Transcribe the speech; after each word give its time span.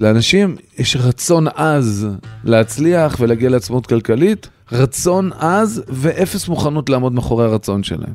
לאנשים 0.00 0.56
יש 0.78 0.96
רצון 0.96 1.48
עז 1.48 2.06
להצליח 2.44 3.16
ולהגיע 3.20 3.50
לעצמאות 3.50 3.86
כלכלית, 3.86 4.48
רצון 4.72 5.30
עז 5.32 5.82
ואפס 5.88 6.48
מוכנות 6.48 6.90
לעמוד 6.90 7.12
מאחורי 7.12 7.44
הרצון 7.44 7.82
שלהם. 7.82 8.14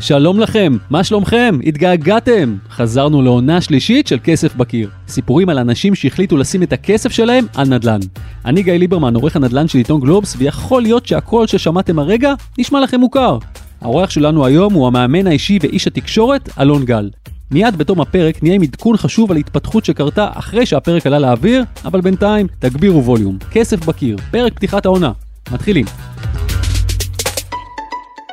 שלום 0.00 0.40
לכם, 0.40 0.76
מה 0.90 1.04
שלומכם? 1.04 1.58
התגעגעתם? 1.66 2.56
חזרנו 2.70 3.22
לעונה 3.22 3.60
שלישית 3.60 4.06
של 4.06 4.18
כסף 4.24 4.54
בקיר. 4.54 4.90
סיפורים 5.08 5.48
על 5.48 5.58
אנשים 5.58 5.94
שהחליטו 5.94 6.36
לשים 6.36 6.62
את 6.62 6.72
הכסף 6.72 7.12
שלהם 7.12 7.46
על 7.54 7.68
נדל"ן. 7.68 8.00
אני 8.44 8.62
גיא 8.62 8.72
ליברמן, 8.72 9.14
עורך 9.14 9.36
הנדל"ן 9.36 9.68
של 9.68 9.78
עיתון 9.78 10.00
גלובס, 10.00 10.36
ויכול 10.38 10.82
להיות 10.82 11.06
שהקול 11.06 11.46
ששמעתם 11.46 11.98
הרגע 11.98 12.34
נשמע 12.58 12.80
לכם 12.80 13.00
מוכר. 13.00 13.38
האורח 13.80 14.10
שלנו 14.10 14.46
היום 14.46 14.74
הוא 14.74 14.86
המאמן 14.86 15.26
האישי 15.26 15.58
ואיש 15.62 15.86
התקשורת, 15.86 16.48
אלון 16.60 16.84
גל. 16.84 17.10
מיד 17.50 17.76
בתום 17.76 18.00
הפרק 18.00 18.42
נהיה 18.42 18.54
עם 18.54 18.62
עדכון 18.62 18.96
חשוב 18.96 19.30
על 19.30 19.36
התפתחות 19.36 19.84
שקרתה 19.84 20.28
אחרי 20.32 20.66
שהפרק 20.66 21.06
עלה 21.06 21.18
לאוויר, 21.18 21.64
אבל 21.84 22.00
בינתיים 22.00 22.46
תגבירו 22.58 23.04
ווליום. 23.04 23.38
כסף 23.50 23.86
בקיר, 23.86 24.16
פרק 24.30 24.52
פתיחת 24.54 24.86
העונה. 24.86 25.12
מתחילים. 25.52 25.86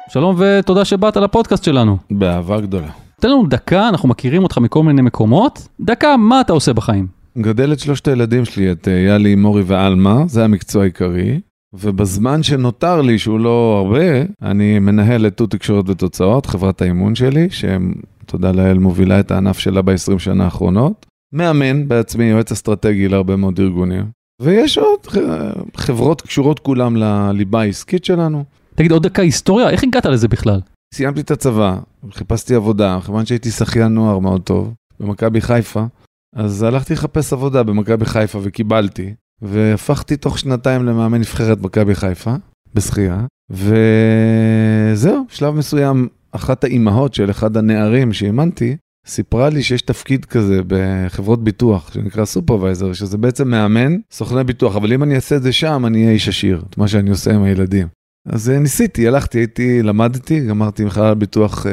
שלום 0.10 0.36
ותודה 0.40 0.86
שבאת 0.86 1.18
לפודקאסט 1.18 1.64
שלנו. 1.64 1.98
באהבה 2.12 2.62
גדולה. 2.62 2.90
תן 3.20 3.30
לנו 3.30 3.46
דקה, 3.48 3.90
אנחנו 3.90 4.10
מכירים 4.10 4.44
אותך 4.44 4.58
מכל 4.58 4.84
מיני 4.84 5.02
מקומות. 5.02 5.68
דקה, 5.82 6.18
מה 6.18 6.42
אתה 6.42 6.54
עושה 6.54 6.74
בחיים? 6.74 7.08
מגדל 7.36 7.74
את 7.74 7.80
שלושת 7.80 8.08
הילדים 8.08 8.46
שלי, 8.46 8.72
את 8.72 8.88
אה, 8.88 8.94
יאלי, 8.94 9.36
מורי 9.36 9.64
ועלמה, 9.66 10.24
זה 10.28 10.44
המקצוע 10.44 10.82
העיקרי. 10.82 11.40
ובזמן 11.74 12.44
שנותר 12.44 13.02
לי, 13.02 13.20
שהוא 13.20 13.40
לא 13.40 13.84
הרבה, 13.86 14.24
אני 14.42 14.80
מנהל 14.80 15.28
את 15.28 15.38
תות 15.38 15.52
תקשורת 15.52 15.90
ותוצאות, 15.90 16.46
חברת 16.46 16.82
האימון 16.82 17.16
שלי, 17.16 17.50
שתודה 18.32 18.52
לאל 18.52 18.78
מובילה 18.78 19.20
את 19.20 19.32
הענף 19.32 19.60
שלה 19.60 19.82
ב-20 19.82 20.20
שנה 20.20 20.44
האחרונות. 20.44 21.06
מאמן 21.34 21.88
בעצמי, 21.88 22.24
יועץ 22.24 22.52
אסטרטגי 22.52 23.08
להרבה 23.08 23.36
מאוד 23.36 23.60
ארגונים. 23.60 24.06
ויש 24.42 24.78
עוד 24.78 25.00
חברות 25.76 26.22
קשורות 26.22 26.60
כולם 26.60 26.96
לליבה 26.96 27.62
העסקית 27.62 28.06
שלנו. 28.06 28.44
תגיד 28.76 28.92
עוד 28.92 29.04
דקה 29.04 29.22
היסטוריה, 29.22 29.70
איך 29.70 29.84
הגעת 29.84 30.06
לזה 30.06 30.28
בכלל? 30.28 30.60
סיימתי 30.94 31.22
את 31.22 31.32
הצבא, 31.32 31.78
חיפשתי 32.12 32.56
עבודה, 32.56 33.00
כיוון 33.06 33.26
שהייתי 33.26 33.52
שחיין 33.52 33.94
נוער 33.94 34.20
מאוד 34.20 34.42
טוב 34.42 34.74
במכבי 35.00 35.42
חיפה, 35.42 35.86
אז 36.36 36.64
הלכתי 36.64 36.94
לחפש 36.94 37.34
עבודה 37.34 37.64
במכבי 37.64 38.06
חיפה 38.06 38.40
וקיבלתי, 38.44 39.14
והפכתי 39.42 40.18
תוך 40.18 40.40
שנתיים 40.40 40.86
למאמן 40.86 41.20
נבחרת 41.20 41.62
מכבי 41.62 41.96
חיפה, 41.96 42.34
בשחייה, 42.74 43.26
וזהו, 43.50 45.26
שלב 45.30 45.54
מסוים, 45.56 46.08
אחת 46.32 46.64
האימהות 46.64 47.14
של 47.14 47.30
אחד 47.32 47.58
הנערים 47.58 48.14
שאימנתי, 48.14 48.76
סיפרה 49.08 49.50
לי 49.50 49.64
שיש 49.64 49.82
תפקיד 49.82 50.26
כזה 50.26 50.62
בחברות 50.68 51.44
ביטוח 51.44 51.94
שנקרא 51.94 52.26
supervisor, 52.26 52.94
שזה 52.94 53.18
בעצם 53.18 53.48
מאמן 53.48 53.96
סוכני 54.12 54.44
ביטוח, 54.44 54.76
אבל 54.76 54.94
אם 54.94 55.04
אני 55.04 55.16
אעשה 55.16 55.36
את 55.36 55.44
זה 55.44 55.52
שם, 55.52 55.84
אני 55.86 56.02
אהיה 56.02 56.12
איש 56.12 56.28
עשיר, 56.28 56.64
את 56.70 56.78
מה 56.78 56.88
שאני 56.88 57.10
עושה 57.10 57.36
עם 57.36 57.44
הילדים. 57.44 57.88
אז 58.26 58.50
אה, 58.50 58.60
ניסיתי, 58.60 59.08
הלכתי, 59.08 59.38
הייתי, 59.38 59.84
למדתי, 59.84 60.40
גמרתי 60.40 60.86
מכללת 60.86 61.14
ביטוח, 61.14 61.66
אה, 61.68 61.72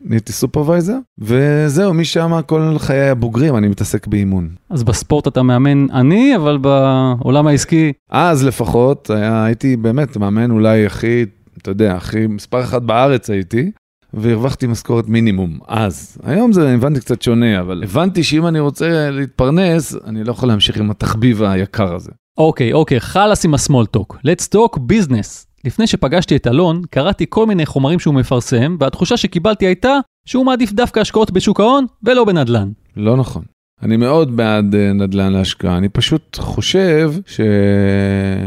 נהייתי 0.00 0.32
supervisor, 0.32 0.98
וזהו, 1.18 1.94
משם 1.94 2.40
כל 2.46 2.76
חיי 2.78 3.08
הבוגרים 3.08 3.56
אני 3.56 3.68
מתעסק 3.68 4.06
באימון. 4.06 4.48
אז 4.70 4.84
בספורט 4.84 5.28
אתה 5.28 5.42
מאמן 5.42 5.90
עני, 5.90 6.36
אבל 6.36 6.58
בעולם 6.58 7.46
העסקי... 7.46 7.92
אז 8.10 8.44
לפחות, 8.44 9.10
היה, 9.10 9.44
הייתי 9.44 9.76
באמת 9.76 10.16
מאמן 10.16 10.50
אולי 10.50 10.86
הכי, 10.86 11.24
אתה 11.58 11.70
יודע, 11.70 11.94
הכי 11.94 12.26
מספר 12.26 12.60
אחד 12.62 12.86
בארץ 12.86 13.30
הייתי, 13.30 13.70
והרווחתי 14.16 14.66
משכורת 14.66 15.08
מינימום, 15.08 15.58
אז. 15.68 16.18
היום 16.22 16.52
זה, 16.52 16.74
הבנתי 16.74 17.00
קצת 17.00 17.22
שונה, 17.22 17.60
אבל 17.60 17.82
הבנתי 17.84 18.24
שאם 18.24 18.46
אני 18.46 18.60
רוצה 18.60 19.10
להתפרנס, 19.10 19.96
אני 20.06 20.24
לא 20.24 20.30
יכול 20.30 20.48
להמשיך 20.48 20.76
עם 20.76 20.90
התחביב 20.90 21.42
היקר 21.42 21.94
הזה. 21.94 22.10
אוקיי, 22.38 22.72
אוקיי, 22.72 23.00
חלאס 23.00 23.44
עם 23.44 23.54
ה-small 23.54 23.98
talk. 23.98 24.16
let's 24.16 24.54
talk 24.54 24.78
business. 24.78 25.46
לפני 25.64 25.86
שפגשתי 25.86 26.36
את 26.36 26.46
אלון, 26.46 26.82
קראתי 26.90 27.26
כל 27.28 27.46
מיני 27.46 27.66
חומרים 27.66 27.98
שהוא 27.98 28.14
מפרסם, 28.14 28.76
והתחושה 28.80 29.16
שקיבלתי 29.16 29.66
הייתה 29.66 29.98
שהוא 30.26 30.46
מעדיף 30.46 30.72
דווקא 30.72 31.00
השקעות 31.00 31.30
בשוק 31.30 31.60
ההון 31.60 31.86
ולא 32.02 32.24
בנדל"ן. 32.24 32.70
לא 32.96 33.16
נכון. 33.16 33.42
אני 33.84 33.96
מאוד 33.96 34.36
בעד 34.36 34.74
אה, 34.74 34.92
נדל"ן 34.92 35.32
להשקעה, 35.32 35.78
אני 35.78 35.88
פשוט 35.88 36.36
חושב 36.40 37.12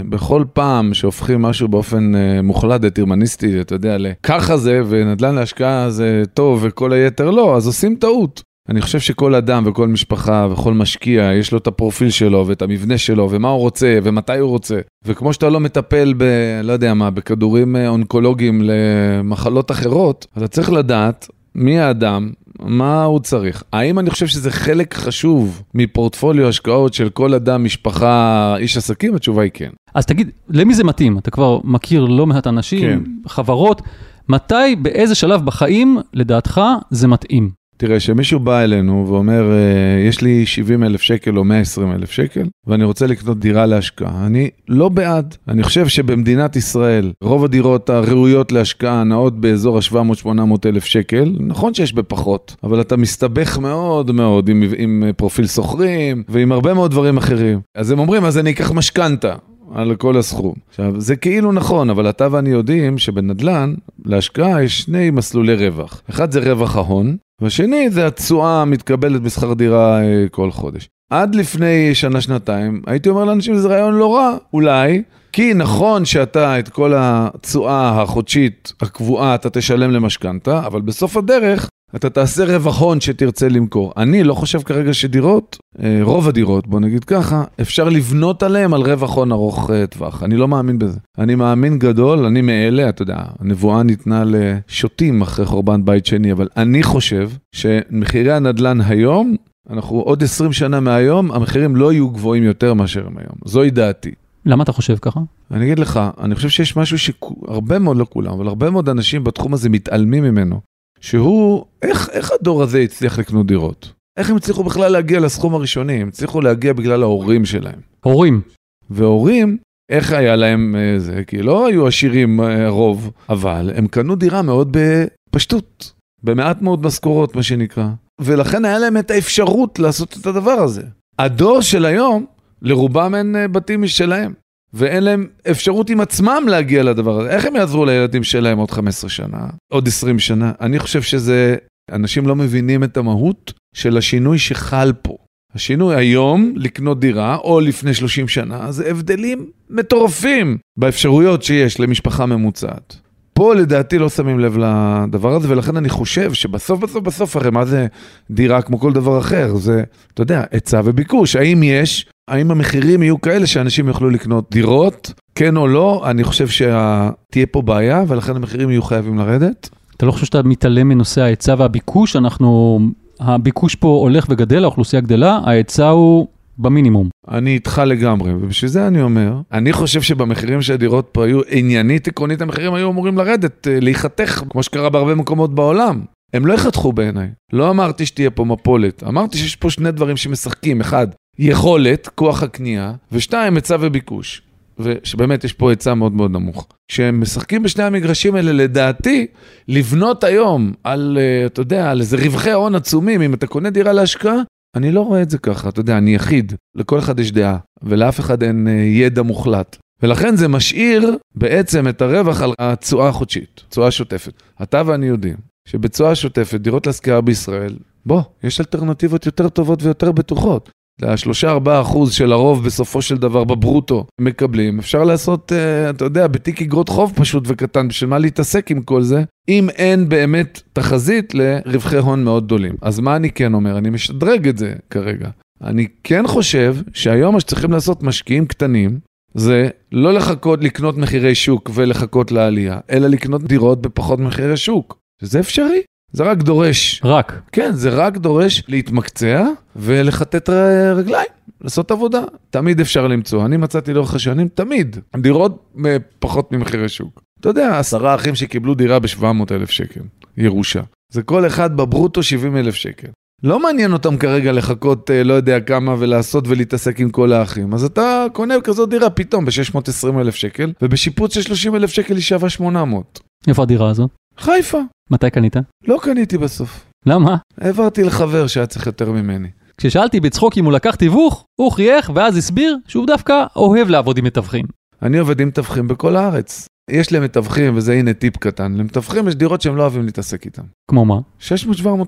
שבכל 0.10 0.44
פעם 0.54 0.94
שהופכים 0.94 1.42
משהו 1.42 1.68
באופן 1.68 2.16
אה, 2.16 2.42
מוחלט, 2.42 2.82
דטרמניסטי, 2.82 3.62
אתה 3.62 3.76
יודע, 3.76 3.98
ככה 4.24 4.58
זה, 4.58 4.82
ונדל"ן 4.90 5.36
להשקעה 5.36 5.90
זה 5.90 6.24
טוב 6.34 6.60
וכל 6.64 6.94
היתר 6.94 7.32
לא, 7.32 7.56
אז 7.58 7.68
עושים 7.68 7.96
טעות. 7.96 8.42
אני 8.70 8.82
חושב 8.82 9.00
שכל 9.00 9.36
אדם 9.36 9.64
וכל 9.66 9.88
משפחה 9.88 10.48
וכל 10.52 10.74
משקיע, 10.74 11.34
יש 11.34 11.52
לו 11.52 11.58
את 11.58 11.68
הפרופיל 11.68 12.10
שלו 12.10 12.48
ואת 12.48 12.62
המבנה 12.62 12.98
שלו 12.98 13.32
ומה 13.32 13.50
הוא 13.50 13.60
רוצה 13.60 14.00
ומתי 14.04 14.38
הוא 14.38 14.50
רוצה. 14.50 14.80
וכמו 15.06 15.34
שאתה 15.34 15.50
לא 15.50 15.60
מטפל 15.60 16.14
ב... 16.18 16.24
לא 16.64 16.74
יודע 16.74 16.94
מה, 16.94 17.12
בכדורים 17.12 17.76
אה, 17.76 17.88
אונקולוגיים 17.88 18.62
למחלות 18.64 19.72
אחרות, 19.72 20.28
אתה 20.38 20.48
צריך 20.48 20.72
לדעת 20.72 21.28
מי 21.56 21.80
האדם, 21.80 22.30
מה 22.60 23.04
הוא 23.04 23.20
צריך. 23.20 23.64
האם 23.74 24.00
אני 24.00 24.10
חושב 24.10 24.28
שזה 24.28 24.52
חלק 24.52 24.94
חשוב 24.94 25.64
מפורטפוליו 25.74 26.48
השקעות 26.48 26.94
של 26.94 27.10
כל 27.10 27.34
אדם, 27.34 27.64
משפחה, 27.64 28.56
איש 28.58 28.78
עסקים? 28.78 29.16
התשובה 29.16 29.44
היא 29.44 29.52
כן. 29.54 29.70
אז 29.96 30.06
תגיד, 30.06 30.30
למי 30.50 30.74
זה 30.74 30.84
מתאים? 30.84 31.18
אתה 31.18 31.32
כבר 31.32 31.60
מכיר 31.64 32.06
לא 32.06 32.26
מעט 32.26 32.48
אנשים, 32.48 32.82
כן. 32.82 33.12
חברות. 33.28 33.82
מתי, 34.30 34.76
באיזה 34.82 35.16
שלב 35.16 35.46
בחיים, 35.46 35.98
לדעתך, 36.14 36.62
זה 36.92 37.08
מתאים? 37.08 37.50
תראה, 37.78 37.98
כשמישהו 37.98 38.40
בא 38.40 38.64
אלינו 38.64 39.06
ואומר, 39.08 39.52
אה, 39.52 40.08
יש 40.08 40.22
לי 40.22 40.46
70 40.46 40.84
אלף 40.84 41.02
שקל 41.02 41.38
או 41.38 41.44
120 41.44 41.92
אלף 41.92 42.12
שקל, 42.12 42.44
ואני 42.68 42.84
רוצה 42.84 43.08
לקנות 43.08 43.40
דירה 43.40 43.66
להשקעה, 43.66 44.26
אני 44.26 44.50
לא 44.70 44.90
בעד. 44.90 45.36
אני 45.48 45.64
חושב 45.64 45.88
שבמדינת 45.88 46.56
ישראל, 46.56 47.12
רוב 47.22 47.46
הדירות 47.46 47.90
הראויות 47.90 48.52
להשקעה 48.52 49.04
נעות 49.04 49.42
באזור 49.42 49.78
ה-700-800 49.78 50.30
אלף 50.66 50.86
שקל, 50.86 51.36
נכון 51.40 51.74
שיש 51.74 51.94
בפחות, 51.94 52.56
אבל 52.64 52.82
אתה 52.82 52.98
מסתבך 52.98 53.58
מאוד 53.58 54.12
מאוד 54.12 54.50
עם, 54.50 54.64
עם 54.78 55.04
פרופיל 55.18 55.48
שוכרים 55.48 56.24
ועם 56.30 56.52
הרבה 56.52 56.74
מאוד 56.74 56.92
דברים 56.92 57.18
אחרים. 57.18 57.60
אז 57.76 57.92
הם 57.92 58.00
אומרים, 58.00 58.26
אז 58.26 58.38
אני 58.38 58.52
אקח 58.52 58.72
משכנתה. 58.72 59.36
על 59.74 59.96
כל 59.96 60.18
הסכום. 60.18 60.54
עכשיו, 60.70 61.02
זה 61.02 61.16
כאילו 61.16 61.52
נכון, 61.52 61.90
אבל 61.90 62.10
אתה 62.10 62.28
ואני 62.32 62.50
יודעים 62.50 62.98
שבנדל"ן, 62.98 63.74
להשקעה 64.06 64.64
יש 64.64 64.82
שני 64.82 65.10
מסלולי 65.10 65.56
רווח. 65.56 66.02
אחד 66.10 66.32
זה 66.32 66.40
רווח 66.40 66.76
ההון, 66.76 67.18
והשני 67.42 67.90
זה 67.90 68.08
התשואה 68.08 68.62
המתקבלת 68.62 69.22
בשכר 69.22 69.54
דירה 69.54 70.02
אה, 70.02 70.26
כל 70.32 70.52
חודש. 70.52 70.90
עד 71.10 71.36
לפני 71.36 71.96
שנה-שנתיים 71.96 72.82
הייתי 72.88 73.10
אומר 73.10 73.24
לאנשים 73.26 73.56
שזה 73.56 73.68
רעיון 73.68 73.94
לא 73.94 74.16
רע, 74.16 74.38
אולי, 74.54 75.04
כי 75.32 75.54
נכון 75.54 76.06
שאתה 76.06 76.60
את 76.60 76.70
כל 76.70 76.94
התשואה 76.96 78.02
החודשית 78.02 78.74
הקבועה 78.82 79.36
אתה 79.36 79.50
תשלם 79.50 79.92
למשכנתה, 79.92 80.66
אבל 80.66 80.82
בסוף 80.82 81.18
הדרך 81.18 81.70
אתה 81.96 82.10
תעשה 82.10 82.46
רווח 82.46 82.82
הון 82.82 83.02
שתרצה 83.02 83.50
למכור. 83.50 83.94
אני 83.98 84.24
לא 84.24 84.34
חושב 84.34 84.62
כרגע 84.62 84.94
שדירות, 84.94 85.58
אה, 85.84 86.00
רוב 86.02 86.28
הדירות, 86.28 86.68
בוא 86.68 86.80
נגיד 86.80 87.04
ככה, 87.04 87.44
אפשר 87.62 87.90
לבנות 87.90 88.44
עליהם 88.44 88.74
על 88.74 88.82
רווח 88.82 89.16
הון 89.16 89.32
ארוך 89.32 89.70
אה, 89.72 89.88
טווח. 89.88 90.24
אני 90.24 90.38
לא 90.38 90.48
מאמין 90.48 90.80
בזה. 90.80 91.00
אני 91.18 91.36
מאמין 91.36 91.80
גדול, 91.80 92.26
אני 92.26 92.42
מאלה, 92.42 92.90
אתה 92.90 93.02
יודע, 93.02 93.18
הנבואה 93.40 93.84
ניתנה 93.84 94.24
לשוטים 94.26 95.22
אחרי 95.22 95.46
חורבן 95.46 95.86
בית 95.86 96.06
שני, 96.06 96.32
אבל 96.32 96.48
אני 96.58 96.84
חושב 96.84 97.30
שמחירי 97.56 98.32
הנדל"ן 98.32 98.82
היום, 98.82 99.36
אנחנו 99.70 100.00
עוד 100.00 100.24
20 100.24 100.54
שנה 100.54 100.80
מהיום, 100.80 101.32
המחירים 101.32 101.76
לא 101.76 101.94
יהיו 101.94 102.10
גבוהים 102.10 102.44
יותר 102.44 102.74
מאשר 102.74 103.08
הם 103.08 103.18
היום. 103.18 103.36
זוהי 103.46 103.70
דעתי. 103.70 104.12
למה 104.46 104.64
אתה 104.64 104.72
חושב 104.72 104.98
ככה? 105.02 105.20
אני 105.52 105.66
אגיד 105.66 105.80
לך, 105.80 106.00
אני 106.22 106.36
חושב 106.36 106.50
שיש 106.50 106.78
משהו 106.78 107.00
שהרבה 107.00 107.80
מאוד, 107.80 107.98
לא 107.98 108.06
כולם, 108.10 108.32
אבל 108.32 108.48
הרבה 108.48 108.70
מאוד 108.70 108.90
אנשים 108.90 109.24
בתחום 109.24 109.54
הזה 109.54 109.70
מתעלמים 109.70 110.24
ממנו. 110.24 110.60
שהוא, 111.02 111.66
איך, 111.82 112.10
איך 112.10 112.32
הדור 112.32 112.64
הזה 112.64 112.80
הצליח 112.80 113.20
לקנות 113.20 113.48
דירות? 113.48 113.92
איך 114.18 114.30
הם 114.30 114.36
הצליחו 114.36 114.64
בכלל 114.64 114.92
להגיע 114.92 115.20
לסכום 115.20 115.54
הראשוני? 115.54 115.94
הם 115.94 116.08
הצליחו 116.08 116.42
להגיע 116.42 116.74
בגלל 116.74 117.04
ההורים 117.04 117.46
שלהם. 117.46 117.80
הורים. 118.04 118.42
והורים, 118.90 119.58
איך 119.92 120.12
היה 120.12 120.36
להם 120.36 120.76
אה, 120.76 121.00
זה? 121.00 121.24
כי 121.28 121.42
לא 121.42 121.68
היו 121.68 121.88
עשירים 121.88 122.42
אה, 122.42 122.70
רוב, 122.70 123.12
אבל 123.30 123.72
הם 123.76 123.88
קנו 123.88 124.16
דירה 124.16 124.42
מאוד 124.42 124.78
בפשטות, 124.78 125.94
במעט 126.24 126.62
מאוד 126.62 126.86
משכורות, 126.86 127.36
מה 127.36 127.44
שנקרא. 127.44 127.88
ולכן 128.22 128.66
היה 128.66 128.80
להם 128.80 128.98
את 128.98 129.12
האפשרות 129.12 129.80
לעשות 129.80 130.18
את 130.22 130.26
הדבר 130.26 130.52
הזה. 130.52 130.84
הדור 131.20 131.62
של 131.62 131.86
היום, 131.86 132.26
לרובם 132.62 133.16
אין 133.16 133.36
אה, 133.36 133.48
בתים 133.48 133.82
משלהם. 133.82 134.34
ואין 134.74 135.04
להם 135.04 135.28
אפשרות 135.52 135.90
עם 135.90 136.02
עצמם 136.02 136.44
להגיע 136.48 136.84
לדבר 136.84 137.20
הזה. 137.20 137.30
איך 137.30 137.46
הם 137.46 137.56
יעזרו 137.56 137.86
לילדים 137.86 138.24
שלהם 138.24 138.58
עוד 138.58 138.72
15 138.72 139.10
שנה, 139.10 139.48
עוד 139.72 139.88
20 139.88 140.20
שנה? 140.20 140.52
אני 140.62 140.80
חושב 140.80 141.02
שזה, 141.02 141.56
אנשים 141.92 142.28
לא 142.28 142.36
מבינים 142.36 142.84
את 142.84 142.98
המהות 142.98 143.54
של 143.76 143.98
השינוי 143.98 144.40
שחל 144.40 144.94
פה. 145.02 145.18
השינוי 145.56 145.96
היום, 145.96 146.54
לקנות 146.56 147.00
דירה, 147.00 147.36
או 147.36 147.60
לפני 147.60 147.94
30 147.94 148.28
שנה, 148.28 148.72
זה 148.72 148.90
הבדלים 148.90 149.50
מטורפים 149.70 150.58
באפשרויות 150.78 151.44
שיש 151.44 151.80
למשפחה 151.80 152.26
ממוצעת. 152.26 152.98
פה 153.34 153.56
לדעתי 153.56 153.98
לא 154.00 154.10
שמים 154.10 154.40
לב 154.40 154.58
לדבר 154.58 155.36
הזה, 155.36 155.50
ולכן 155.50 155.78
אני 155.78 155.90
חושב 155.90 156.34
שבסוף 156.34 156.80
בסוף 156.80 157.04
בסוף, 157.04 157.36
הרי 157.36 157.52
מה 157.52 157.66
זה 157.66 157.88
דירה 158.32 158.62
כמו 158.62 158.80
כל 158.80 158.94
דבר 158.94 159.20
אחר? 159.20 159.56
זה, 159.56 159.84
אתה 160.14 160.22
יודע, 160.22 160.44
היצע 160.52 160.82
וביקוש. 160.86 161.36
האם 161.36 161.64
יש, 161.64 162.06
האם 162.28 162.52
המחירים 162.52 163.04
יהיו 163.04 163.22
כאלה 163.22 163.48
שאנשים 163.48 163.88
יוכלו 163.88 164.10
לקנות 164.10 164.52
דירות? 164.52 165.14
כן 165.36 165.58
או 165.58 165.68
לא? 165.68 166.10
אני 166.10 166.24
חושב 166.24 166.48
שתהיה 166.48 167.46
פה 167.52 167.62
בעיה, 167.62 168.04
ולכן 168.08 168.36
המחירים 168.36 168.70
יהיו 168.70 168.84
חייבים 168.84 169.18
לרדת. 169.18 169.70
אתה 169.98 170.06
לא 170.06 170.12
חושב 170.12 170.26
שאתה 170.26 170.44
מתעלם 170.44 170.90
מנושא 170.90 171.22
ההיצע 171.22 171.56
והביקוש? 171.58 172.16
אנחנו, 172.16 172.80
הביקוש 173.20 173.76
פה 173.76 173.88
הולך 173.88 174.26
וגדל, 174.30 174.64
האוכלוסייה 174.64 175.02
גדלה, 175.02 175.40
ההיצע 175.46 175.90
הוא 175.90 176.28
במינימום. 176.58 177.10
אני 177.32 177.54
איתך 177.54 177.82
לגמרי, 177.86 178.34
ובשביל 178.34 178.72
זה 178.72 178.88
אני 178.88 179.02
אומר, 179.02 179.34
אני 179.52 179.74
חושב 179.74 180.02
שבמחירים 180.02 180.62
של 180.62 180.74
הדירות 180.74 181.10
פה 181.12 181.26
היו, 181.26 181.40
עניינית 181.50 182.08
עקרונית 182.08 182.42
המחירים 182.42 182.74
היו 182.74 182.92
אמורים 182.92 183.18
לרדת, 183.18 183.68
אה, 183.68 183.80
להיחתך, 183.80 184.44
כמו 184.50 184.64
שקרה 184.64 184.90
בהרבה 184.90 185.16
מקומות 185.16 185.56
בעולם. 185.56 186.02
הם 186.34 186.46
לא 186.46 186.54
יחתכו 186.54 186.94
בעיניי. 186.94 187.28
לא 187.54 187.70
אמרתי 187.70 188.06
שתהיה 188.06 188.30
פה 188.30 188.46
מפולת, 188.46 189.04
אמרתי 189.04 189.38
שיש 189.38 189.56
פה 189.56 189.70
שני 189.70 189.92
דברים 189.92 190.18
שמשחקים. 190.18 190.82
אחד, 190.82 191.08
יכולת, 191.40 192.08
כוח 192.08 192.44
הקנייה, 192.44 192.94
ושתיים, 193.12 193.56
היצע 193.56 193.78
וביקוש. 193.80 194.42
ושבאמת 194.80 195.44
יש 195.44 195.54
פה 195.54 195.70
היצע 195.70 195.94
מאוד 195.94 196.14
מאוד 196.14 196.32
נמוך. 196.32 196.68
כשהם 196.88 197.22
משחקים 197.22 197.64
בשני 197.64 197.84
המגרשים 197.84 198.36
האלה, 198.36 198.52
לדעתי, 198.52 199.28
לבנות 199.68 200.24
היום 200.24 200.74
על, 200.84 201.18
אה, 201.22 201.46
אתה 201.46 201.62
יודע, 201.62 201.92
על 201.92 202.00
איזה 202.00 202.18
רווחי 202.18 202.52
הון 202.52 202.76
עצומים, 202.76 203.22
אם 203.22 203.34
אתה 203.34 203.48
קונה 203.48 203.70
דירה 203.70 203.94
להשקעה, 203.94 204.42
אני 204.76 204.92
לא 204.92 205.02
רואה 205.02 205.22
את 205.22 205.30
זה 205.30 205.38
ככה, 205.38 205.70
אתה 205.70 205.80
יודע, 205.80 205.98
אני 205.98 206.16
יחיד, 206.16 206.54
לכל 206.76 207.00
אחד 207.00 207.20
יש 207.20 207.32
דעה, 207.32 207.58
ולאף 207.84 208.20
אחד 208.20 208.44
אין 208.44 208.68
אה, 208.68 208.74
ידע 208.74 209.22
מוחלט. 209.22 209.78
ולכן 210.04 210.36
זה 210.36 210.48
משאיר 210.48 211.18
בעצם 211.36 211.88
את 211.88 212.02
הרווח 212.02 212.42
על 212.42 212.54
התשואה 212.60 213.10
החודשית, 213.10 213.62
תשואה 213.70 213.92
שוטפת. 213.92 214.34
אתה 214.64 214.82
ואני 214.86 215.06
יודעים 215.06 215.38
שבתשואה 215.68 216.16
שוטפת, 216.16 216.62
דירות 216.62 216.88
להשכרה 216.88 217.22
בישראל, 217.22 217.76
בוא, 218.06 218.22
יש 218.44 218.60
אלטרנטיבות 218.60 219.26
יותר 219.26 219.50
טובות 219.50 219.84
ויותר 219.84 220.12
בטוחות. 220.12 220.70
השלושה 221.04 221.50
ארבעה 221.50 221.82
אחוז 221.82 222.14
של 222.14 222.32
הרוב 222.32 222.66
בסופו 222.66 223.02
של 223.02 223.18
דבר 223.18 223.44
בברוטו 223.44 224.06
מקבלים, 224.22 224.80
אפשר 224.80 225.04
לעשות, 225.04 225.52
uh, 225.52 225.90
אתה 225.90 226.06
יודע, 226.06 226.28
בתיק 226.28 226.62
אגרות 226.62 226.90
חוב 226.90 227.14
פשוט 227.16 227.44
וקטן, 227.48 227.88
בשביל 227.88 228.10
מה 228.10 228.18
להתעסק 228.18 228.72
עם 228.72 228.82
כל 228.82 229.02
זה, 229.02 229.24
אם 229.50 229.70
אין 229.70 230.10
באמת 230.10 230.62
תחזית 230.74 231.34
לרווחי 231.34 231.98
הון 231.98 232.24
מאוד 232.24 232.46
גדולים. 232.46 232.76
אז 232.82 233.00
מה 233.00 233.16
אני 233.16 233.32
כן 233.32 233.54
אומר? 233.54 233.78
אני 233.78 233.90
משדרג 233.90 234.48
את 234.48 234.58
זה 234.58 234.74
כרגע. 234.90 235.30
אני 235.62 235.88
כן 236.04 236.28
חושב 236.28 236.76
שהיום 236.94 237.34
מה 237.34 237.40
שצריכים 237.40 237.72
לעשות 237.72 238.04
משקיעים 238.04 238.46
קטנים, 238.46 239.00
זה 239.34 239.70
לא 239.92 240.14
לחכות 240.14 240.64
לקנות 240.64 240.98
מחירי 240.98 241.36
שוק 241.36 241.70
ולחכות 241.74 242.32
לעלייה, 242.32 242.80
אלא 242.90 243.08
לקנות 243.08 243.44
דירות 243.44 243.82
בפחות 243.82 244.20
מחירי 244.20 244.58
שוק. 244.58 244.98
שזה 245.22 245.40
אפשרי. 245.40 245.82
זה 246.12 246.24
רק 246.24 246.38
דורש. 246.38 247.02
רק. 247.04 247.42
כן, 247.52 247.72
זה 247.72 247.90
רק 247.90 248.18
דורש 248.18 248.64
להתמקצע 248.68 249.48
ולחטט 249.76 250.50
רגליים, 250.96 251.30
לעשות 251.62 251.92
עבודה. 251.92 252.22
תמיד 252.50 252.80
אפשר 252.80 253.08
למצוא. 253.08 253.46
אני 253.46 253.58
מצאתי 253.58 253.94
לאורך 253.94 254.16
השנים, 254.16 254.48
תמיד, 254.48 254.98
דירות 255.18 255.74
פחות 256.20 256.52
ממחירי 256.52 256.90
שוק. 256.90 257.22
אתה 257.40 257.50
יודע, 257.50 257.80
עשרה 257.80 258.16
אחים 258.16 258.36
שקיבלו 258.36 258.76
דירה 258.76 259.00
ב-700 259.00 259.52
אלף 259.52 259.70
שקל, 259.70 260.02
ירושה. 260.38 260.82
זה 261.12 261.24
כל 261.24 261.48
אחד 261.48 261.78
בברוטו 261.78 262.24
70 262.24 262.58
אלף 262.58 262.76
שקל. 262.76 263.08
לא 263.44 263.60
מעניין 263.60 263.94
אותם 263.94 264.18
כרגע 264.18 264.52
לחכות 264.52 265.12
אה, 265.12 265.24
לא 265.24 265.34
יודע 265.34 265.60
כמה 265.60 265.96
ולעשות 266.00 266.48
ולהתעסק 266.48 267.00
עם 267.00 267.10
כל 267.10 267.34
האחים. 267.34 267.74
אז 267.74 267.84
אתה 267.84 268.26
קונה 268.34 268.62
כזאת 268.64 268.90
דירה 268.90 269.10
פתאום 269.10 269.46
ב-620 269.46 270.20
אלף 270.20 270.36
שקל, 270.36 270.74
ובשיפוץ 270.82 271.34
של 271.34 271.42
30 271.42 271.76
אלף 271.76 271.92
שקל 271.92 272.14
היא 272.14 272.24
שווה 272.24 272.50
800. 272.50 273.20
איפה 273.48 273.64
הדירה 273.64 273.90
הזאת? 273.90 274.10
חיפה. 274.40 274.80
מתי 275.12 275.30
קנית? 275.30 275.56
לא 275.88 275.98
קניתי 276.02 276.38
בסוף. 276.38 276.86
למה? 277.06 277.36
העברתי 277.58 278.04
לחבר 278.04 278.48
שהיה 278.48 278.66
צריך 278.66 278.86
יותר 278.86 279.12
ממני. 279.12 279.48
כששאלתי 279.78 280.20
בצחוק 280.20 280.58
אם 280.58 280.66
הוא 280.66 280.74
לקח 280.74 280.96
תיווך, 280.96 281.46
הוא 281.60 281.72
חייך 281.72 282.12
ואז 282.16 282.38
הסביר 282.38 282.78
שהוא 282.88 283.08
דווקא 283.08 283.44
אוהב 283.56 283.90
לעבוד 283.90 284.18
עם 284.18 284.26
מתווכים. 284.26 284.66
אני 285.02 285.18
עובד 285.18 285.42
עם 285.42 285.48
מתווכים 285.48 285.88
בכל 285.88 286.16
הארץ. 286.16 286.68
יש 286.90 287.12
להם 287.12 287.24
מתווכים, 287.24 287.78
וזה 287.78 287.94
הנה 287.94 288.14
טיפ 288.14 288.38
קטן, 288.38 288.74
למתווכים 288.74 289.28
יש 289.28 289.36
דירות 289.36 289.62
שהם 289.62 289.76
לא 289.76 289.82
אוהבים 289.82 290.06
להתעסק 290.06 290.46
איתם. 290.46 290.62
כמו 290.92 291.06
מה? 291.06 291.20
600-700 291.40 291.46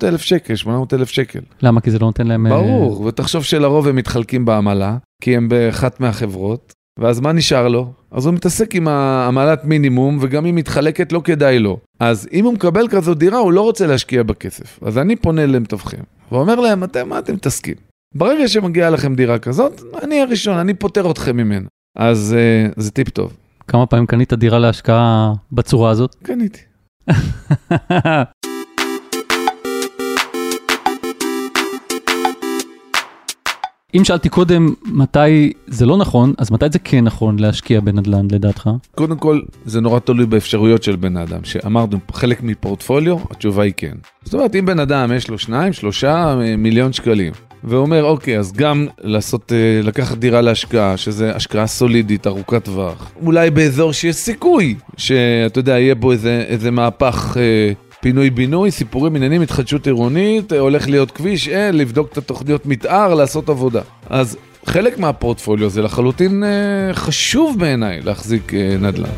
אלף 0.04 0.22
שקל, 0.22 0.56
800 0.56 0.94
אלף 0.94 1.10
שקל. 1.10 1.40
למה? 1.62 1.82
כי 1.82 1.92
זה 1.92 2.00
לא 2.00 2.08
נותן 2.08 2.28
להם... 2.28 2.48
אה, 2.48 2.52
ברור, 2.52 3.02
ותחשוב 3.02 3.44
שלרוב 3.44 3.88
הם 3.88 3.96
מתחלקים 3.96 4.46
בעמלה, 4.46 4.98
כי 5.24 5.38
הם 5.38 5.50
באחת 5.50 6.00
מהחברות, 6.00 6.74
ואז 7.00 7.20
מה 7.20 7.32
נשאר 7.32 7.68
לו? 7.68 7.92
אז 8.12 8.26
הוא 8.26 8.34
מתעסק 8.34 8.76
עם 8.76 8.88
העמלת 8.88 9.66
מינימום, 9.66 10.18
וגם 10.22 10.46
אם 10.46 10.56
מתחלקת 10.56 11.12
לא 11.12 11.22
כדאי 11.24 11.60
לו. 11.60 11.78
אז 12.00 12.28
אם 12.34 12.46
הוא 12.46 12.54
מקבל 12.54 12.88
כזאת 12.88 13.18
דירה, 13.18 13.38
הוא 13.38 13.54
לא 13.54 13.62
רוצה 13.62 13.88
להשקיע 13.88 14.24
בכסף. 14.24 14.80
אז 14.84 14.98
אני 14.98 15.16
פונה 15.16 15.46
למתווכים, 15.46 16.00
ואומר 16.32 16.56
להם, 16.56 16.84
אתם, 16.84 17.10
מה 17.10 17.20
אתם 17.20 17.34
מתעסקים? 17.34 17.76
ברגע 18.16 18.48
שמגיעה 18.48 18.90
לכם 18.90 19.16
דירה 19.16 19.40
כזאת, 19.40 19.82
אני 20.04 20.22
הראשון, 20.22 20.58
אני 20.58 20.74
פוטר 20.74 21.12
אתכם 21.12 21.38
ממנה. 21.38 21.68
אז 21.98 22.36
uh, 22.38 22.74
זה 22.78 22.92
טיפ 22.92 23.10
טוב. 23.10 23.38
כמה 23.68 23.86
פעמים 23.86 24.06
קנית 24.06 24.34
דירה 24.34 24.60
להשקעה 24.60 25.34
בצורה 25.52 25.90
הזאת? 25.90 26.16
קניתי. 26.24 26.60
אם 33.96 34.04
שאלתי 34.04 34.30
קודם 34.30 34.74
מתי 34.86 35.54
זה 35.68 35.86
לא 35.86 35.98
נכון, 35.98 36.34
אז 36.38 36.52
מתי 36.52 36.66
זה 36.72 36.80
כן 36.80 37.04
נכון 37.04 37.40
להשקיע 37.40 37.80
בנדל"ן 37.80 38.28
לדעתך? 38.32 38.70
קודם 38.96 39.18
כל, 39.18 39.42
זה 39.66 39.82
נורא 39.82 40.00
תלוי 40.00 40.26
באפשרויות 40.26 40.84
של 40.84 40.96
בן 40.96 41.18
אדם. 41.18 41.44
שאמרנו, 41.44 41.98
חלק 42.12 42.44
מפורטפוליו, 42.44 43.18
התשובה 43.32 43.64
היא 43.64 43.74
כן. 43.78 43.96
זאת 44.24 44.34
אומרת, 44.34 44.56
אם 44.56 44.66
בן 44.66 44.80
אדם 44.80 45.12
יש 45.16 45.30
לו 45.30 45.38
שניים, 45.38 45.74
שלושה 45.74 46.36
אה, 46.42 46.56
מיליון 46.58 46.94
שקלים, 46.94 47.34
ואומר, 47.64 48.04
אוקיי, 48.04 48.40
אז 48.40 48.54
גם 48.54 48.88
לעשות, 49.02 49.54
אה, 49.54 49.82
לקחת 49.84 50.18
דירה 50.18 50.42
להשקעה, 50.42 50.98
שזה 50.98 51.36
השקעה 51.36 51.68
סולידית, 51.68 52.28
ארוכת 52.28 52.64
טווח. 52.66 53.12
אולי 53.26 53.50
באזור 53.50 53.94
שיש 53.94 54.16
סיכוי 54.16 54.76
שאתה 54.98 55.60
יודע, 55.60 55.80
יהיה 55.80 55.96
בו 55.96 56.12
איזה, 56.12 56.44
איזה 56.48 56.72
מהפך 56.72 57.38
אה, 57.38 57.74
פינוי-בינוי, 58.02 58.72
סיפורים, 58.72 59.16
עניינים, 59.16 59.42
התחדשות 59.42 59.88
עירונית, 59.88 60.54
אה, 60.54 60.60
הולך 60.60 60.90
להיות 60.90 61.12
כביש, 61.12 61.48
אה, 61.48 61.72
לבדוק 61.72 62.12
את 62.12 62.18
התוכניות 62.18 62.66
מתאר, 62.66 63.14
לעשות 63.14 63.50
עבודה. 63.50 63.82
אז 64.10 64.38
חלק 64.66 64.98
מהפורטפוליו 64.98 65.70
זה 65.70 65.82
לחלוטין 65.82 66.44
אה, 66.44 66.94
חשוב 66.94 67.60
בעיניי 67.60 68.02
להחזיק 68.02 68.54
אה, 68.54 68.76
נדל"ן. 68.82 69.10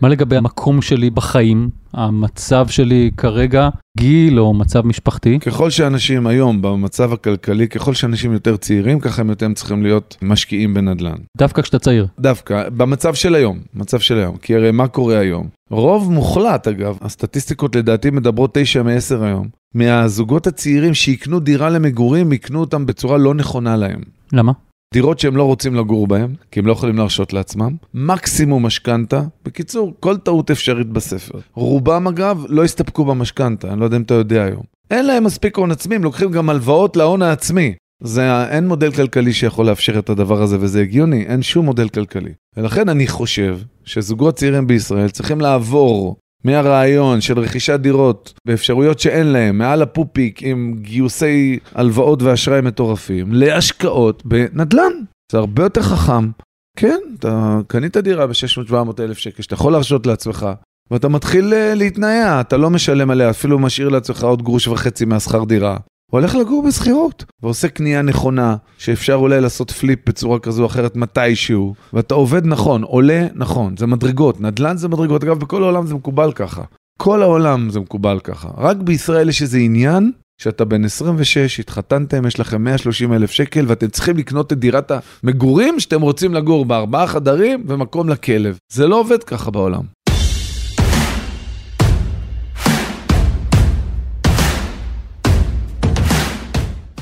מה 0.00 0.08
לגבי 0.08 0.36
המקום 0.36 0.82
שלי 0.82 1.10
בחיים, 1.10 1.70
המצב 1.94 2.66
שלי 2.68 3.10
כרגע, 3.16 3.68
גיל 3.98 4.40
או 4.40 4.54
מצב 4.54 4.86
משפחתי? 4.86 5.38
ככל 5.38 5.70
שאנשים 5.70 6.26
היום 6.26 6.62
במצב 6.62 7.12
הכלכלי, 7.12 7.68
ככל 7.68 7.94
שאנשים 7.94 8.32
יותר 8.32 8.56
צעירים, 8.56 9.00
ככה 9.00 9.22
הם 9.22 9.30
יותר 9.30 9.52
צריכים 9.54 9.82
להיות 9.82 10.16
משקיעים 10.22 10.74
בנדל"ן. 10.74 11.16
דווקא 11.36 11.62
כשאתה 11.62 11.78
צעיר. 11.78 12.06
דווקא, 12.20 12.68
במצב 12.68 13.14
של 13.14 13.34
היום, 13.34 13.58
מצב 13.74 14.00
של 14.00 14.18
היום. 14.18 14.36
כי 14.36 14.54
הרי 14.54 14.70
מה 14.70 14.88
קורה 14.88 15.18
היום? 15.18 15.48
רוב 15.70 16.12
מוחלט 16.12 16.68
אגב, 16.68 16.98
הסטטיסטיקות 17.00 17.76
לדעתי 17.76 18.10
מדברות 18.10 18.50
9 18.54 18.82
מ-10 18.82 19.24
היום, 19.24 19.48
מהזוגות 19.74 20.46
הצעירים 20.46 20.94
שיקנו 20.94 21.40
דירה 21.40 21.70
למגורים, 21.70 22.32
יקנו 22.32 22.60
אותם 22.60 22.86
בצורה 22.86 23.18
לא 23.18 23.34
נכונה 23.34 23.76
להם. 23.76 24.00
למה? 24.32 24.52
דירות 24.94 25.18
שהם 25.18 25.36
לא 25.36 25.42
רוצים 25.42 25.74
לגור 25.74 26.06
בהן, 26.06 26.34
כי 26.50 26.60
הם 26.60 26.66
לא 26.66 26.72
יכולים 26.72 26.96
להרשות 26.96 27.32
לעצמם, 27.32 27.76
מקסימום 27.94 28.66
משכנתה, 28.66 29.22
בקיצור, 29.44 29.94
כל 30.00 30.16
טעות 30.16 30.50
אפשרית 30.50 30.86
בספר. 30.86 31.38
רובם 31.54 32.06
אגב 32.08 32.44
לא 32.48 32.64
הסתפקו 32.64 33.04
במשכנתה, 33.04 33.72
אני 33.72 33.80
לא 33.80 33.84
יודע 33.84 33.96
אם 33.96 34.02
אתה 34.02 34.14
יודע 34.14 34.44
היום. 34.44 34.62
אין 34.90 35.06
להם 35.06 35.24
מספיק 35.24 35.56
הון 35.56 35.70
עצמי, 35.70 35.94
הם 35.94 36.04
לוקחים 36.04 36.30
גם 36.30 36.50
הלוואות 36.50 36.96
להון 36.96 37.22
העצמי. 37.22 37.74
זה, 38.02 38.46
אין 38.48 38.68
מודל 38.68 38.92
כלכלי 38.92 39.32
שיכול 39.32 39.66
לאפשר 39.66 39.98
את 39.98 40.10
הדבר 40.10 40.42
הזה 40.42 40.56
וזה 40.60 40.80
הגיוני, 40.80 41.22
אין 41.26 41.42
שום 41.42 41.64
מודל 41.64 41.88
כלכלי. 41.88 42.32
ולכן 42.56 42.88
אני 42.88 43.06
חושב 43.06 43.58
שזוגות 43.84 44.36
צעירים 44.36 44.66
בישראל 44.66 45.08
צריכים 45.08 45.40
לעבור 45.40 46.16
מהרעיון 46.44 47.20
של 47.20 47.38
רכישת 47.38 47.80
דירות 47.80 48.32
באפשרויות 48.46 48.98
שאין 48.98 49.26
להם, 49.26 49.58
מעל 49.58 49.82
הפופיק 49.82 50.42
עם 50.42 50.74
גיוסי 50.80 51.58
הלוואות 51.74 52.22
ואשראי 52.22 52.60
מטורפים, 52.60 53.32
להשקעות 53.32 54.26
בנדל"ן. 54.26 54.92
זה 55.32 55.38
הרבה 55.38 55.62
יותר 55.62 55.82
חכם. 55.82 56.30
כן, 56.78 56.98
אתה 57.18 57.60
קנית 57.66 57.96
דירה 57.96 58.26
ב-600-700 58.26 58.74
אלף 59.00 59.18
שקל, 59.18 59.42
שאתה 59.42 59.54
יכול 59.54 59.72
להרשות 59.72 60.06
לעצמך, 60.06 60.46
ואתה 60.90 61.08
מתחיל 61.08 61.54
אה, 61.54 61.74
להתנעע, 61.74 62.40
אתה 62.40 62.56
לא 62.56 62.70
משלם 62.70 63.10
עליה, 63.10 63.30
אפילו 63.30 63.58
משאיר 63.58 63.88
לעצמך 63.88 64.24
עוד 64.24 64.42
גרוש 64.42 64.68
וחצי 64.68 65.04
מהשכר 65.04 65.44
דירה. 65.44 65.76
הוא 66.12 66.20
הולך 66.20 66.34
לגור 66.34 66.62
בשכירות, 66.66 67.24
ועושה 67.42 67.68
קנייה 67.68 68.02
נכונה, 68.02 68.56
שאפשר 68.78 69.14
אולי 69.14 69.40
לעשות 69.40 69.70
פליפ 69.70 70.08
בצורה 70.08 70.38
כזו 70.38 70.62
או 70.62 70.66
אחרת 70.66 70.96
מתישהו, 70.96 71.74
ואתה 71.92 72.14
עובד 72.14 72.46
נכון, 72.46 72.82
עולה 72.82 73.26
נכון, 73.34 73.76
זה 73.76 73.86
מדרגות, 73.86 74.40
נדל"ן 74.40 74.76
זה 74.76 74.88
מדרגות, 74.88 75.24
אגב 75.24 75.38
בכל 75.38 75.62
העולם 75.62 75.86
זה 75.86 75.94
מקובל 75.94 76.32
ככה. 76.32 76.62
כל 76.98 77.22
העולם 77.22 77.70
זה 77.70 77.80
מקובל 77.80 78.20
ככה. 78.24 78.48
רק 78.56 78.76
בישראל 78.76 79.28
יש 79.28 79.42
איזה 79.42 79.58
עניין 79.58 80.12
שאתה 80.38 80.64
בן 80.64 80.84
26, 80.84 81.60
התחתנתם, 81.60 82.26
יש 82.26 82.40
לכם 82.40 82.64
130 82.64 83.12
אלף 83.12 83.30
שקל 83.30 83.64
ואתם 83.68 83.86
צריכים 83.86 84.16
לקנות 84.16 84.52
את 84.52 84.58
דירת 84.58 84.92
המגורים 85.22 85.80
שאתם 85.80 86.02
רוצים 86.02 86.34
לגור 86.34 86.64
בארבעה 86.64 87.06
חדרים 87.06 87.64
ומקום 87.66 88.08
לכלב. 88.08 88.58
זה 88.72 88.86
לא 88.86 89.00
עובד 89.00 89.24
ככה 89.24 89.50
בעולם. 89.50 89.95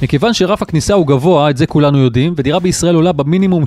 מכיוון 0.04 0.34
שרף 0.34 0.62
הכניסה 0.62 0.94
הוא 0.94 1.06
גבוה, 1.06 1.50
את 1.50 1.56
זה 1.56 1.66
כולנו 1.66 1.98
יודעים, 1.98 2.34
ודירה 2.36 2.58
בישראל 2.58 2.94
עולה 2.94 3.12
במינימום 3.12 3.64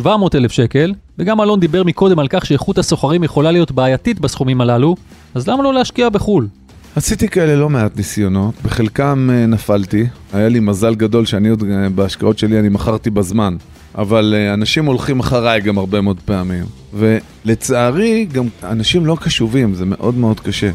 600-700 0.00 0.06
אלף 0.34 0.52
שקל, 0.52 0.94
וגם 1.18 1.40
אלון 1.40 1.60
דיבר 1.60 1.82
מקודם 1.82 2.18
על 2.18 2.26
כך 2.30 2.46
שאיכות 2.46 2.78
הסוחרים 2.78 3.24
יכולה 3.24 3.50
להיות 3.50 3.72
בעייתית 3.72 4.20
בסכומים 4.20 4.60
הללו, 4.60 4.96
אז 5.34 5.48
למה 5.48 5.62
לא 5.62 5.74
להשקיע 5.74 6.08
בחו"ל? 6.08 6.48
עשיתי 6.96 7.28
כאלה 7.28 7.56
לא 7.56 7.70
מעט 7.70 7.96
ניסיונות, 7.96 8.54
בחלקם 8.64 9.28
אה, 9.32 9.46
נפלתי, 9.46 10.06
היה 10.32 10.48
לי 10.48 10.60
מזל 10.60 10.94
גדול 10.94 11.26
שאני 11.26 11.48
עוד 11.48 11.64
אה, 11.70 11.88
בהשקעות 11.88 12.38
שלי 12.38 12.58
אני 12.58 12.68
מכרתי 12.68 13.10
בזמן, 13.10 13.56
אבל 13.94 14.34
אה, 14.36 14.54
אנשים 14.54 14.86
הולכים 14.86 15.20
אחריי 15.20 15.60
גם 15.60 15.78
הרבה 15.78 16.00
מאוד 16.00 16.20
פעמים, 16.24 16.64
ולצערי 16.94 18.26
גם 18.32 18.44
אנשים 18.62 19.06
לא 19.06 19.16
קשובים, 19.20 19.74
זה 19.74 19.84
מאוד 19.84 20.14
מאוד 20.14 20.40
קשה. 20.40 20.70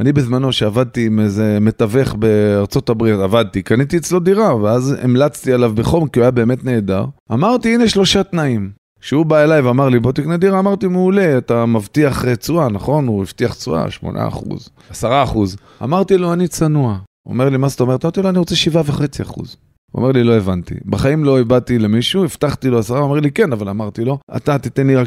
אני 0.00 0.12
בזמנו 0.12 0.52
שעבדתי 0.52 1.06
עם 1.06 1.20
איזה 1.20 1.58
מתווך 1.60 2.14
בארצות 2.14 2.88
הברית, 2.88 3.14
עבדתי, 3.14 3.62
קניתי 3.62 3.96
אצלו 3.96 4.20
דירה, 4.20 4.56
ואז 4.56 4.96
המלצתי 5.02 5.52
עליו 5.52 5.72
בחום 5.74 6.08
כי 6.08 6.18
הוא 6.18 6.24
היה 6.24 6.30
באמת 6.30 6.64
נהדר. 6.64 7.04
אמרתי, 7.32 7.74
הנה 7.74 7.88
שלושה 7.88 8.22
תנאים. 8.22 8.70
כשהוא 9.00 9.26
בא 9.26 9.44
אליי 9.44 9.60
ואמר 9.60 9.88
לי, 9.88 10.00
בוא 10.00 10.12
תקנה 10.12 10.36
דירה, 10.36 10.58
אמרתי, 10.58 10.86
מעולה, 10.86 11.38
אתה 11.38 11.66
מבטיח 11.66 12.24
תשואה, 12.34 12.68
נכון? 12.68 13.06
הוא 13.06 13.22
הבטיח 13.22 13.54
תשואה, 13.54 13.86
8%, 14.02 14.06
10%. 14.92 15.04
אמרתי 15.82 16.18
לו, 16.18 16.32
אני 16.32 16.48
צנוע. 16.48 16.98
אומר 17.26 17.48
לי, 17.48 17.56
מה 17.56 17.68
זאת 17.68 17.80
אומרת? 17.80 18.04
אמרתי 18.04 18.22
לו, 18.22 18.28
אני 18.28 18.38
רוצה 18.38 18.54
7.5%. 18.54 19.34
הוא 19.36 19.44
אומר 19.94 20.12
לי, 20.12 20.24
לא 20.24 20.32
הבנתי. 20.32 20.74
בחיים 20.86 21.24
לא 21.24 21.40
הבעתי 21.40 21.78
למישהו, 21.78 22.24
הבטחתי 22.24 22.68
לו 22.68 22.78
עשרה, 22.78 22.98
הוא 22.98 23.04
אומר 23.08 23.20
לי, 23.20 23.30
כן, 23.30 23.52
אבל 23.52 23.68
אמרתי 23.68 24.04
לו, 24.04 24.18
אתה 24.36 24.58
תיתן 24.58 24.86
לי 24.86 24.96
רק 24.96 25.06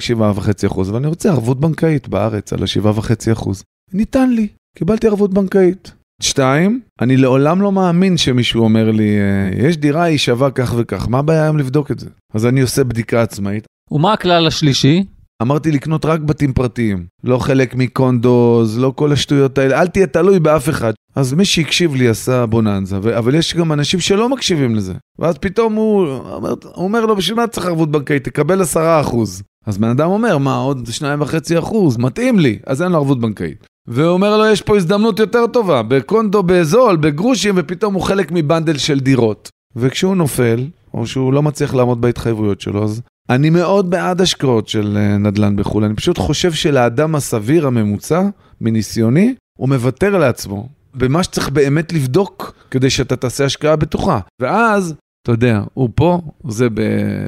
7.5%, 0.69 0.79
ואני 0.93 1.07
רוצה 1.07 1.29
ערבות 1.29 1.59
בנקאית 1.59 2.07
בארץ 2.07 2.53
על 2.53 2.63
ה-7.5%. 2.63 3.49
ניתן 3.93 4.29
לי. 4.29 4.47
קיבלתי 4.77 5.07
ערבות 5.07 5.33
בנקאית. 5.33 5.93
שתיים, 6.21 6.79
אני 7.01 7.17
לעולם 7.17 7.61
לא 7.61 7.71
מאמין 7.71 8.17
שמישהו 8.17 8.63
אומר 8.63 8.91
לי, 8.91 9.17
אה, 9.19 9.67
יש 9.67 9.77
דירה, 9.77 10.03
היא 10.03 10.17
שווה 10.17 10.51
כך 10.51 10.73
וכך, 10.77 11.07
מה 11.09 11.19
הבעיה 11.19 11.43
היום 11.43 11.57
לבדוק 11.57 11.91
את 11.91 11.99
זה? 11.99 12.09
אז 12.33 12.45
אני 12.45 12.61
עושה 12.61 12.83
בדיקה 12.83 13.21
עצמאית. 13.21 13.65
ומה 13.91 14.13
הכלל 14.13 14.47
השלישי? 14.47 15.03
אמרתי 15.41 15.71
לקנות 15.71 16.05
רק 16.05 16.19
בתים 16.19 16.53
פרטיים, 16.53 17.05
לא 17.23 17.37
חלק 17.37 17.75
מקונדוז, 17.75 18.79
לא 18.79 18.93
כל 18.95 19.11
השטויות 19.11 19.57
האלה, 19.57 19.81
אל 19.81 19.87
תהיה 19.87 20.07
תלוי 20.07 20.39
באף 20.39 20.69
אחד. 20.69 20.93
אז 21.15 21.33
מי 21.33 21.45
שהקשיב 21.45 21.95
לי 21.95 22.07
עשה 22.07 22.45
בוננזה, 22.45 22.99
ו- 23.03 23.17
אבל 23.17 23.35
יש 23.35 23.55
גם 23.55 23.71
אנשים 23.71 23.99
שלא 23.99 24.29
מקשיבים 24.29 24.75
לזה. 24.75 24.93
ואז 25.19 25.37
פתאום 25.37 25.73
הוא 25.73 26.07
אומר, 26.07 26.49
הוא 26.63 26.83
אומר 26.83 27.05
לו, 27.05 27.15
בשביל 27.15 27.37
מה 27.37 27.47
צריך 27.47 27.67
ערבות 27.67 27.91
בנקאית? 27.91 28.23
תקבל 28.23 28.61
עשרה 28.61 29.01
אחוז. 29.01 29.43
אז 29.65 29.77
בן 29.77 29.87
אדם 29.87 30.09
אומר, 30.09 30.37
מה, 30.37 30.55
עוד 30.55 30.87
שניים 30.91 31.21
וחצי 31.21 31.59
אחוז, 31.59 31.97
מתאים 31.97 32.39
לי, 32.39 32.59
אז 32.65 32.81
אין 32.81 32.91
לו 32.91 32.97
ערבות 32.97 33.19
בנקאית. 33.21 33.67
ואומר 33.87 34.37
לו, 34.37 34.45
יש 34.45 34.61
פה 34.61 34.77
הזדמנות 34.77 35.19
יותר 35.19 35.47
טובה, 35.47 35.83
בקונדו 35.83 36.43
בזול, 36.43 36.95
בגרושים, 36.95 37.55
ופתאום 37.57 37.93
הוא 37.93 38.03
חלק 38.03 38.31
מבנדל 38.31 38.77
של 38.77 38.99
דירות. 38.99 39.49
וכשהוא 39.75 40.15
נופל, 40.15 40.67
או 40.93 41.07
שהוא 41.07 41.33
לא 41.33 41.43
מצליח 41.43 41.73
לעמוד 41.73 42.01
בהתחייבויות 42.01 42.61
שלו, 42.61 42.83
אז 42.83 43.01
אני 43.29 43.49
מאוד 43.49 43.89
בעד 43.89 44.21
השקעות 44.21 44.67
של 44.67 44.97
אה, 44.97 45.17
נדל"ן 45.17 45.55
בחו"ל. 45.55 45.83
אני 45.83 45.95
פשוט 45.95 46.17
חושב 46.17 46.51
שלאדם 46.51 47.15
הסביר 47.15 47.67
הממוצע, 47.67 48.21
מניסיוני, 48.61 49.35
הוא 49.57 49.69
מוותר 49.69 50.17
לעצמו 50.17 50.69
במה 50.95 51.23
שצריך 51.23 51.49
באמת 51.49 51.93
לבדוק 51.93 52.53
כדי 52.71 52.89
שאתה 52.89 53.15
תעשה 53.15 53.45
השקעה 53.45 53.75
בטוחה. 53.75 54.19
ואז, 54.41 54.93
אתה 55.23 55.31
יודע, 55.31 55.61
הוא 55.73 55.89
פה, 55.95 56.21
זה 56.47 56.69
ב... 56.69 56.81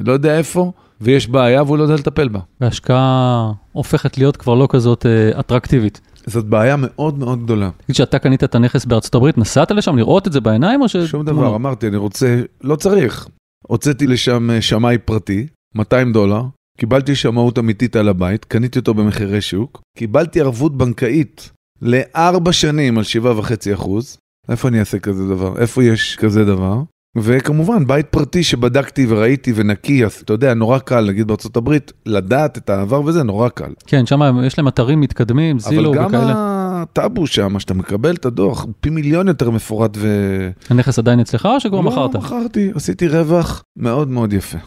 לא 0.06 0.12
יודע 0.12 0.38
איפה, 0.38 0.72
ויש 1.00 1.28
בעיה 1.28 1.62
והוא 1.62 1.78
לא 1.78 1.82
יודע 1.82 1.94
לטפל 1.94 2.28
בה. 2.28 2.40
וההשקעה 2.60 3.52
הופכת 3.72 4.18
להיות 4.18 4.36
כבר 4.36 4.54
לא 4.54 4.66
כזאת 4.70 5.06
אה, 5.06 5.40
אטרקטיבית. 5.40 6.00
זאת 6.26 6.44
בעיה 6.44 6.76
מאוד 6.78 7.18
מאוד 7.18 7.44
גדולה. 7.44 7.70
תגיד 7.84 7.96
שאתה 7.96 8.18
קנית 8.18 8.44
את 8.44 8.54
הנכס 8.54 8.84
בארצות 8.84 9.14
הברית, 9.14 9.38
נסעת 9.38 9.70
לשם 9.70 9.96
לראות 9.96 10.26
את 10.26 10.32
זה 10.32 10.40
בעיניים 10.40 10.82
או 10.82 10.88
ש... 10.88 10.96
שום 10.96 11.24
דבר, 11.24 11.56
אמרתי, 11.56 11.88
אני 11.88 11.96
רוצה, 11.96 12.40
לא 12.62 12.76
צריך. 12.76 13.28
הוצאתי 13.66 14.06
לשם 14.06 14.50
אה, 14.50 14.62
שמאי 14.62 14.98
פרטי, 14.98 15.46
200 15.74 16.12
דולר, 16.12 16.42
קיבלתי 16.78 17.14
שמאות 17.14 17.58
אמיתית 17.58 17.96
על 17.96 18.08
הבית, 18.08 18.44
קניתי 18.44 18.78
אותו 18.78 18.94
במחירי 18.94 19.40
שוק, 19.40 19.80
קיבלתי 19.98 20.40
ערבות 20.40 20.78
בנקאית 20.78 21.50
לארבע 21.82 22.52
שנים 22.52 22.98
על 22.98 23.04
7.5 23.04 23.74
אחוז. 23.74 24.16
איפה 24.48 24.68
אני 24.68 24.80
אעשה 24.80 24.98
כזה 24.98 25.28
דבר? 25.28 25.58
איפה 25.58 25.84
יש 25.84 26.16
כזה 26.16 26.44
דבר? 26.44 26.82
וכמובן, 27.16 27.86
בית 27.86 28.06
פרטי 28.06 28.42
שבדקתי 28.42 29.06
וראיתי 29.08 29.52
ונקי, 29.56 30.04
אז 30.04 30.12
אתה 30.24 30.32
יודע, 30.32 30.54
נורא 30.54 30.78
קל, 30.78 31.06
נגיד 31.08 31.26
בארצות 31.26 31.56
הברית, 31.56 31.92
לדעת 32.06 32.58
את 32.58 32.70
העבר 32.70 33.02
וזה 33.04 33.22
נורא 33.22 33.48
קל. 33.48 33.72
כן, 33.86 34.06
שם 34.06 34.20
יש 34.46 34.58
להם 34.58 34.68
אתרים 34.68 35.00
מתקדמים, 35.00 35.58
זילו 35.58 35.90
וכאלה. 35.90 36.06
אבל 36.06 36.14
גם 36.14 36.22
הטאבו 36.26 37.26
שם, 37.26 37.58
שאתה 37.58 37.74
מקבל 37.74 38.14
את 38.14 38.26
הדוח, 38.26 38.66
פי 38.80 38.90
מיליון 38.90 39.28
יותר 39.28 39.50
מפורט 39.50 39.96
ו... 39.96 40.08
הנכס 40.70 40.98
עדיין 40.98 41.20
אצלך 41.20 41.46
או 41.46 41.60
שכבר 41.60 41.80
מכרת? 41.80 42.14
לא, 42.14 42.20
מכרתי, 42.20 42.70
עשיתי 42.74 43.08
רווח 43.08 43.62
מאוד 43.76 44.08
מאוד 44.08 44.32
יפה. 44.32 44.58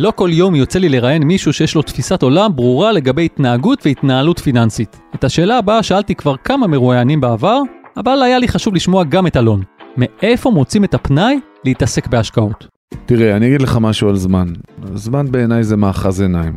לא 0.00 0.12
כל 0.16 0.30
יום 0.32 0.54
יוצא 0.54 0.78
לי 0.78 0.88
לראיין 0.88 1.22
מישהו 1.22 1.52
שיש 1.52 1.74
לו 1.74 1.82
תפיסת 1.82 2.22
עולם 2.22 2.56
ברורה 2.56 2.92
לגבי 2.92 3.24
התנהגות 3.24 3.86
והתנהלות 3.86 4.38
פיננסית. 4.38 5.00
את 5.14 5.24
השאלה 5.24 5.58
הבאה 5.58 5.82
שאלתי 5.82 6.14
כבר 6.14 6.36
כמה 6.36 6.66
מרואיינים 6.66 7.20
בעבר, 7.20 7.60
אבל 7.96 8.22
היה 8.22 8.38
לי 8.38 8.48
חשוב 8.48 8.74
לשמוע 8.74 9.04
גם 9.04 9.26
את 9.26 9.36
אלון. 9.36 9.62
מאיפה 9.96 10.50
מוצאים 10.50 10.84
את 10.84 10.94
הפנאי 10.94 11.40
להתעסק 11.64 12.06
בהשקעות? 12.06 12.66
תראה, 13.06 13.36
אני 13.36 13.46
אגיד 13.46 13.62
לך 13.62 13.78
משהו 13.80 14.08
על 14.08 14.16
זמן. 14.16 14.46
זמן 14.94 15.30
בעיניי 15.30 15.64
זה 15.64 15.76
מאחז 15.76 16.20
עיניים. 16.20 16.56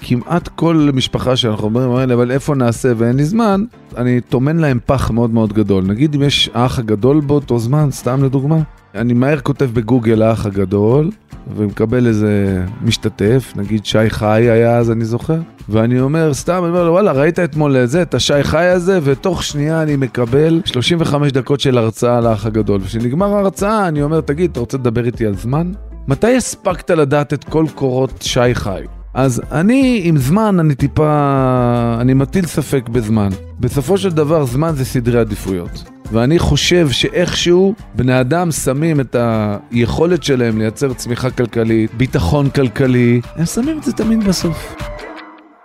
כמעט 0.00 0.48
כל 0.48 0.90
משפחה 0.94 1.36
שאנחנו 1.36 1.64
אומרים, 1.64 2.10
אבל 2.10 2.30
איפה 2.30 2.54
נעשה 2.54 2.92
ואין 2.96 3.16
לי 3.16 3.24
זמן, 3.24 3.64
אני 3.96 4.20
טומן 4.20 4.56
להם 4.56 4.78
פח 4.86 5.10
מאוד 5.10 5.30
מאוד 5.30 5.52
גדול. 5.52 5.84
נגיד 5.84 6.14
אם 6.14 6.22
יש 6.22 6.50
האח 6.54 6.78
הגדול 6.78 7.20
באותו 7.20 7.58
זמן, 7.58 7.88
סתם 7.90 8.24
לדוגמה, 8.24 8.56
אני 8.94 9.14
מהר 9.14 9.40
כותב 9.40 9.70
בגוגל 9.72 10.22
האח 10.22 10.46
הגדול, 10.46 11.10
ומקבל 11.56 12.06
איזה 12.06 12.62
משתתף, 12.82 13.52
נגיד 13.56 13.86
שי 13.86 14.10
חי 14.10 14.50
היה 14.50 14.76
אז, 14.76 14.90
אני 14.90 15.04
זוכר, 15.04 15.38
ואני 15.68 16.00
אומר, 16.00 16.34
סתם, 16.34 16.60
אני 16.62 16.68
אומר 16.68 16.84
לו, 16.84 16.92
וואלה, 16.92 17.12
ראית 17.12 17.38
אתמול 17.38 17.76
איזה, 17.76 18.02
את 18.02 18.14
השי 18.14 18.42
חי 18.42 18.64
הזה, 18.64 18.98
ותוך 19.02 19.42
שנייה 19.42 19.82
אני 19.82 19.96
מקבל 19.96 20.60
35 20.64 21.32
דקות 21.32 21.60
של 21.60 21.78
הרצאה 21.78 22.18
על 22.18 22.26
האח 22.26 22.46
הגדול. 22.46 22.80
וכשנגמר 22.82 23.34
ההרצאה, 23.34 23.88
אני 23.88 24.02
אומר, 24.02 24.20
תגיד, 24.20 24.50
אתה 24.50 24.60
רוצה 24.60 24.76
לדבר 24.76 25.04
איתי 25.06 25.26
על 25.26 25.34
זמן? 25.34 25.72
מתי 26.08 26.36
הספקת 26.36 26.90
לדעת 26.90 27.32
את 27.32 27.44
כל 27.44 27.66
קורות 27.74 28.22
שי 28.22 28.54
חי? 28.54 28.97
אז 29.14 29.42
אני, 29.52 30.00
עם 30.04 30.16
זמן, 30.16 30.60
אני 30.60 30.74
טיפה... 30.74 31.96
אני 32.00 32.14
מטיל 32.14 32.46
ספק 32.46 32.88
בזמן. 32.88 33.28
בסופו 33.60 33.98
של 33.98 34.10
דבר, 34.10 34.44
זמן 34.44 34.72
זה 34.74 34.84
סדרי 34.84 35.20
עדיפויות. 35.20 35.84
ואני 36.12 36.38
חושב 36.38 36.90
שאיכשהו 36.90 37.74
בני 37.94 38.20
אדם 38.20 38.50
שמים 38.50 39.00
את 39.00 39.16
היכולת 39.70 40.22
שלהם 40.22 40.58
לייצר 40.58 40.94
צמיחה 40.94 41.30
כלכלית, 41.30 41.94
ביטחון 41.94 42.50
כלכלי, 42.50 43.20
הם 43.36 43.44
שמים 43.44 43.78
את 43.78 43.84
זה 43.84 43.92
תמיד 43.92 44.24
בסוף. 44.24 44.76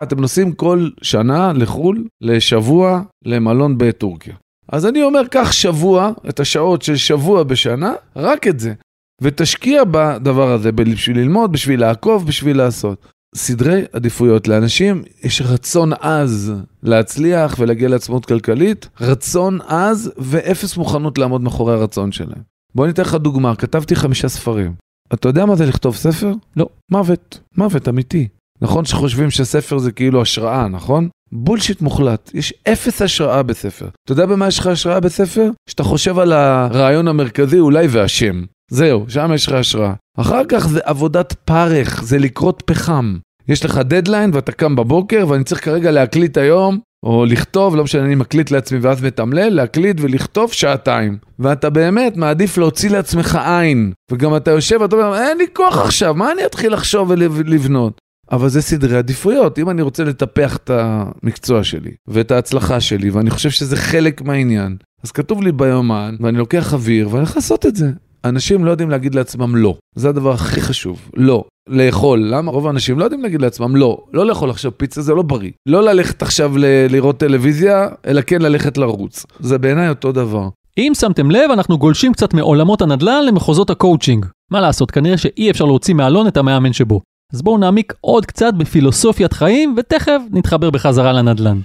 אתם 0.03 0.19
נוסעים 0.19 0.51
כל 0.51 0.89
שנה 1.01 1.53
לחו"ל, 1.53 2.05
לשבוע, 2.21 3.01
למלון 3.25 3.77
בטורקיה. 3.77 4.33
אז 4.69 4.85
אני 4.85 5.03
אומר, 5.03 5.27
קח 5.31 5.51
שבוע, 5.51 6.11
את 6.29 6.39
השעות 6.39 6.81
של 6.81 6.95
שבוע 6.95 7.43
בשנה, 7.43 7.93
רק 8.15 8.47
את 8.47 8.59
זה. 8.59 8.73
ותשקיע 9.21 9.83
בדבר 9.91 10.51
הזה 10.51 10.71
בשביל 10.71 11.19
ללמוד, 11.19 11.51
בשביל 11.51 11.79
לעקוב, 11.79 12.27
בשביל 12.27 12.57
לעשות. 12.57 13.12
סדרי 13.35 13.81
עדיפויות. 13.93 14.47
לאנשים 14.47 15.03
יש 15.23 15.41
רצון 15.41 15.93
עז 15.93 16.53
להצליח 16.83 17.55
ולהגיע 17.59 17.89
לעצמאות 17.89 18.25
כלכלית, 18.25 18.89
רצון 19.01 19.59
עז 19.61 20.11
ואפס 20.17 20.77
מוכנות 20.77 21.17
לעמוד 21.17 21.41
מאחורי 21.41 21.73
הרצון 21.73 22.11
שלהם. 22.11 22.41
בוא 22.75 22.87
ניתן 22.87 23.01
לך 23.01 23.15
דוגמה, 23.15 23.55
כתבתי 23.55 23.95
חמישה 23.95 24.29
ספרים. 24.29 24.73
אתה 25.13 25.29
יודע 25.29 25.45
מה 25.45 25.55
זה 25.55 25.65
לכתוב 25.65 25.95
ספר? 25.95 26.31
לא. 26.57 26.69
מוות, 26.91 27.39
מוות 27.57 27.89
אמיתי. 27.89 28.27
נכון 28.61 28.85
שחושבים 28.85 29.31
שספר 29.31 29.77
זה 29.77 29.91
כאילו 29.91 30.21
השראה, 30.21 30.67
נכון? 30.67 31.09
בולשיט 31.31 31.81
מוחלט, 31.81 32.31
יש 32.33 32.53
אפס 32.67 33.01
השראה 33.01 33.43
בספר. 33.43 33.87
אתה 34.05 34.11
יודע 34.11 34.25
במה 34.25 34.47
יש 34.47 34.59
לך 34.59 34.67
השראה 34.67 34.99
בספר? 34.99 35.49
שאתה 35.69 35.83
חושב 35.83 36.19
על 36.19 36.33
הרעיון 36.33 37.07
המרכזי 37.07 37.59
אולי 37.59 37.87
והשם. 37.87 38.43
זהו, 38.71 39.05
שם 39.07 39.31
יש 39.35 39.47
לך 39.47 39.53
השראה. 39.53 39.93
אחר 40.17 40.41
כך 40.49 40.67
זה 40.67 40.79
עבודת 40.83 41.33
פרך, 41.33 42.03
זה 42.03 42.17
לקרות 42.17 42.63
פחם. 42.65 43.17
יש 43.47 43.65
לך 43.65 43.77
דדליין 43.77 44.31
ואתה 44.33 44.51
קם 44.51 44.75
בבוקר 44.75 45.25
ואני 45.27 45.43
צריך 45.43 45.65
כרגע 45.65 45.91
להקליט 45.91 46.37
היום, 46.37 46.79
או 47.03 47.25
לכתוב, 47.25 47.75
לא 47.75 47.83
משנה, 47.83 48.05
אני 48.05 48.15
מקליט 48.15 48.51
לעצמי 48.51 48.79
ואז 48.79 49.03
מתמלל, 49.03 49.49
להקליט 49.49 49.97
ולכתוב 50.01 50.53
שעתיים. 50.53 51.17
ואתה 51.39 51.69
באמת 51.69 52.17
מעדיף 52.17 52.57
להוציא 52.57 52.89
לעצמך 52.89 53.39
עין. 53.45 53.91
וגם 54.11 54.35
אתה 54.35 54.51
יושב 54.51 54.77
ואתה 54.81 54.95
אומר, 54.95 55.17
אין 55.17 55.37
לי 55.37 55.45
כוח 55.53 55.77
עכשיו, 55.77 56.13
מה 56.13 56.31
אני 56.31 56.45
אתחיל 56.45 56.73
לחשוב 56.73 57.09
ולבנות? 57.09 58.01
אבל 58.31 58.49
זה 58.49 58.61
סדרי 58.61 58.97
עדיפויות. 58.97 59.59
אם 59.59 59.69
אני 59.69 59.81
רוצה 59.81 60.03
לטפח 60.03 60.57
את 60.57 60.69
המקצוע 60.73 61.63
שלי 61.63 61.91
ואת 62.07 62.31
ההצלחה 62.31 62.79
שלי, 62.79 63.09
ואני 63.09 63.29
חושב 63.29 63.49
שזה 63.49 63.77
חלק 63.77 64.21
מהעניין, 64.21 64.77
אז 65.03 65.11
כתוב 65.11 65.41
לי 65.41 65.51
ביומן, 65.51 66.15
ואני 66.19 66.37
לוקח 66.37 66.73
אוויר 66.73 67.07
ואני 67.07 67.17
הולך 67.17 67.35
לעשות 67.35 67.65
את 67.65 67.75
זה. 67.75 67.91
אנשים 68.25 68.65
לא 68.65 68.71
יודעים 68.71 68.89
להגיד 68.89 69.15
לעצמם 69.15 69.55
לא. 69.55 69.75
זה 69.95 70.09
הדבר 70.09 70.31
הכי 70.31 70.61
חשוב. 70.61 71.09
לא. 71.15 71.43
לאכול. 71.67 72.19
למה? 72.31 72.51
רוב 72.51 72.67
האנשים 72.67 72.99
לא 72.99 73.03
יודעים 73.03 73.21
להגיד 73.23 73.41
לעצמם 73.41 73.75
לא. 73.75 73.97
לא 74.13 74.25
לאכול 74.25 74.49
עכשיו 74.49 74.77
פיצה 74.77 75.01
זה 75.01 75.13
לא 75.13 75.21
בריא. 75.21 75.51
לא 75.65 75.83
ללכת 75.83 76.21
עכשיו 76.21 76.57
ל- 76.57 76.65
לראות 76.89 77.17
טלוויזיה, 77.17 77.87
אלא 78.07 78.21
כן 78.21 78.41
ללכת 78.41 78.77
לרוץ. 78.77 79.25
זה 79.39 79.57
בעיניי 79.57 79.89
אותו 79.89 80.11
דבר. 80.11 80.49
אם 80.77 80.91
שמתם 80.99 81.31
לב, 81.31 81.51
אנחנו 81.51 81.77
גולשים 81.77 82.13
קצת 82.13 82.33
מעולמות 82.33 82.81
הנדל"ן 82.81 83.25
למחוזות 83.25 83.69
הקואוצ'ינג. 83.69 84.25
מה 84.51 84.61
לעשות, 84.61 84.91
כנראה 84.91 85.17
שאי 85.17 85.51
אפשר 85.51 85.65
להוציא 85.65 85.93
מאלון 85.93 86.27
את 86.27 86.37
המאמן 86.37 86.73
שבו. 86.73 87.01
אז 87.33 87.41
בואו 87.41 87.57
נעמיק 87.57 87.93
עוד 88.01 88.25
קצת 88.25 88.53
בפילוסופיית 88.53 89.33
חיים, 89.33 89.75
ותכף 89.77 90.21
נתחבר 90.31 90.69
בחזרה 90.69 91.13
לנדל"ן. 91.13 91.59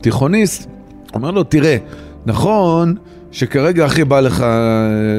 תיכוניסט 0.00 0.68
אומר 1.14 1.30
לו, 1.30 1.44
תראה, 1.44 1.76
נכון 2.26 2.94
שכרגע 3.30 3.84
הכי 3.84 4.04
בא 4.04 4.20
לך 4.20 4.42
אה, 4.42 4.48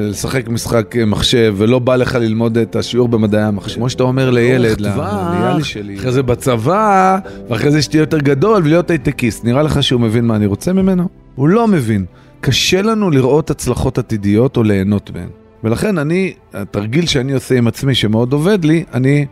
לשחק 0.08 0.48
משחק 0.48 0.96
אה, 0.96 1.04
מחשב 1.04 1.54
ולא 1.56 1.78
בא 1.78 1.96
לך 1.96 2.14
ללמוד 2.14 2.58
את 2.58 2.76
השיעור 2.76 3.08
במדעי 3.08 3.42
המחשב. 3.42 3.74
כמו 3.74 3.90
שאתה 3.90 4.02
אומר 4.02 4.30
לילד, 4.30 4.80
ליאלי 4.80 5.64
שלי, 5.64 5.96
אחרי 5.96 6.12
זה 6.12 6.22
בצבא, 6.22 7.18
ואחרי 7.48 7.70
זה 7.70 7.82
שתהיה 7.82 8.00
יותר 8.00 8.18
גדול 8.18 8.62
ולהיות 8.64 8.90
הייטקיסט. 8.90 9.44
נראה 9.44 9.62
לך 9.62 9.82
שהוא 9.82 10.00
מבין 10.00 10.24
מה 10.24 10.36
אני 10.36 10.46
רוצה 10.46 10.72
ממנו? 10.72 11.08
הוא 11.34 11.48
לא 11.48 11.68
מבין. 11.68 12.04
קשה 12.40 12.82
לנו 12.82 13.10
לראות 13.10 13.50
הצלחות 13.50 13.98
עתידיות 13.98 14.56
או 14.56 14.62
ליהנות 14.62 15.10
מהן. 15.14 15.28
ולכן 15.64 15.98
אני, 15.98 16.32
התרגיל 16.54 17.06
שאני 17.06 17.32
עושה 17.32 17.58
עם 17.58 17.66
עצמי 17.66 17.94
שמאוד 17.94 18.32
עובד 18.32 18.64
לי, 18.64 18.84
אני 18.94 19.26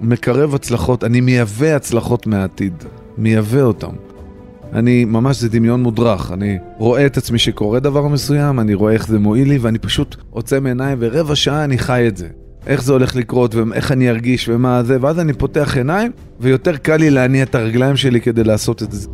מקרב 0.00 0.54
הצלחות, 0.54 1.04
אני 1.04 1.20
מייבא 1.20 1.66
הצלחות 1.66 2.26
מהעתיד. 2.26 2.84
מייבא 3.18 3.60
אותם. 3.60 4.13
אני 4.72 5.04
ממש, 5.04 5.40
זה 5.40 5.48
דמיון 5.48 5.82
מודרך. 5.82 6.32
אני 6.32 6.58
רואה 6.78 7.06
את 7.06 7.16
עצמי 7.16 7.38
שקורה 7.38 7.80
דבר 7.80 8.08
מסוים, 8.08 8.60
אני 8.60 8.74
רואה 8.74 8.92
איך 8.92 9.08
זה 9.08 9.18
מועיל 9.18 9.48
לי, 9.48 9.58
ואני 9.58 9.78
פשוט 9.78 10.16
עוצם 10.30 10.66
עיניים, 10.66 10.98
ורבע 11.00 11.36
שעה 11.36 11.64
אני 11.64 11.78
חי 11.78 12.04
את 12.08 12.16
זה. 12.16 12.28
איך 12.66 12.82
זה 12.82 12.92
הולך 12.92 13.16
לקרות, 13.16 13.54
ואיך 13.54 13.92
אני 13.92 14.10
ארגיש, 14.10 14.48
ומה 14.48 14.82
זה, 14.82 14.98
ואז 15.00 15.20
אני 15.20 15.32
פותח 15.32 15.76
עיניים, 15.76 16.12
ויותר 16.40 16.76
קל 16.76 16.96
לי 16.96 17.10
להניע 17.10 17.42
את 17.42 17.54
הרגליים 17.54 17.96
שלי 17.96 18.20
כדי 18.20 18.44
לעשות 18.44 18.82
את 18.82 18.92
זה. 18.92 19.08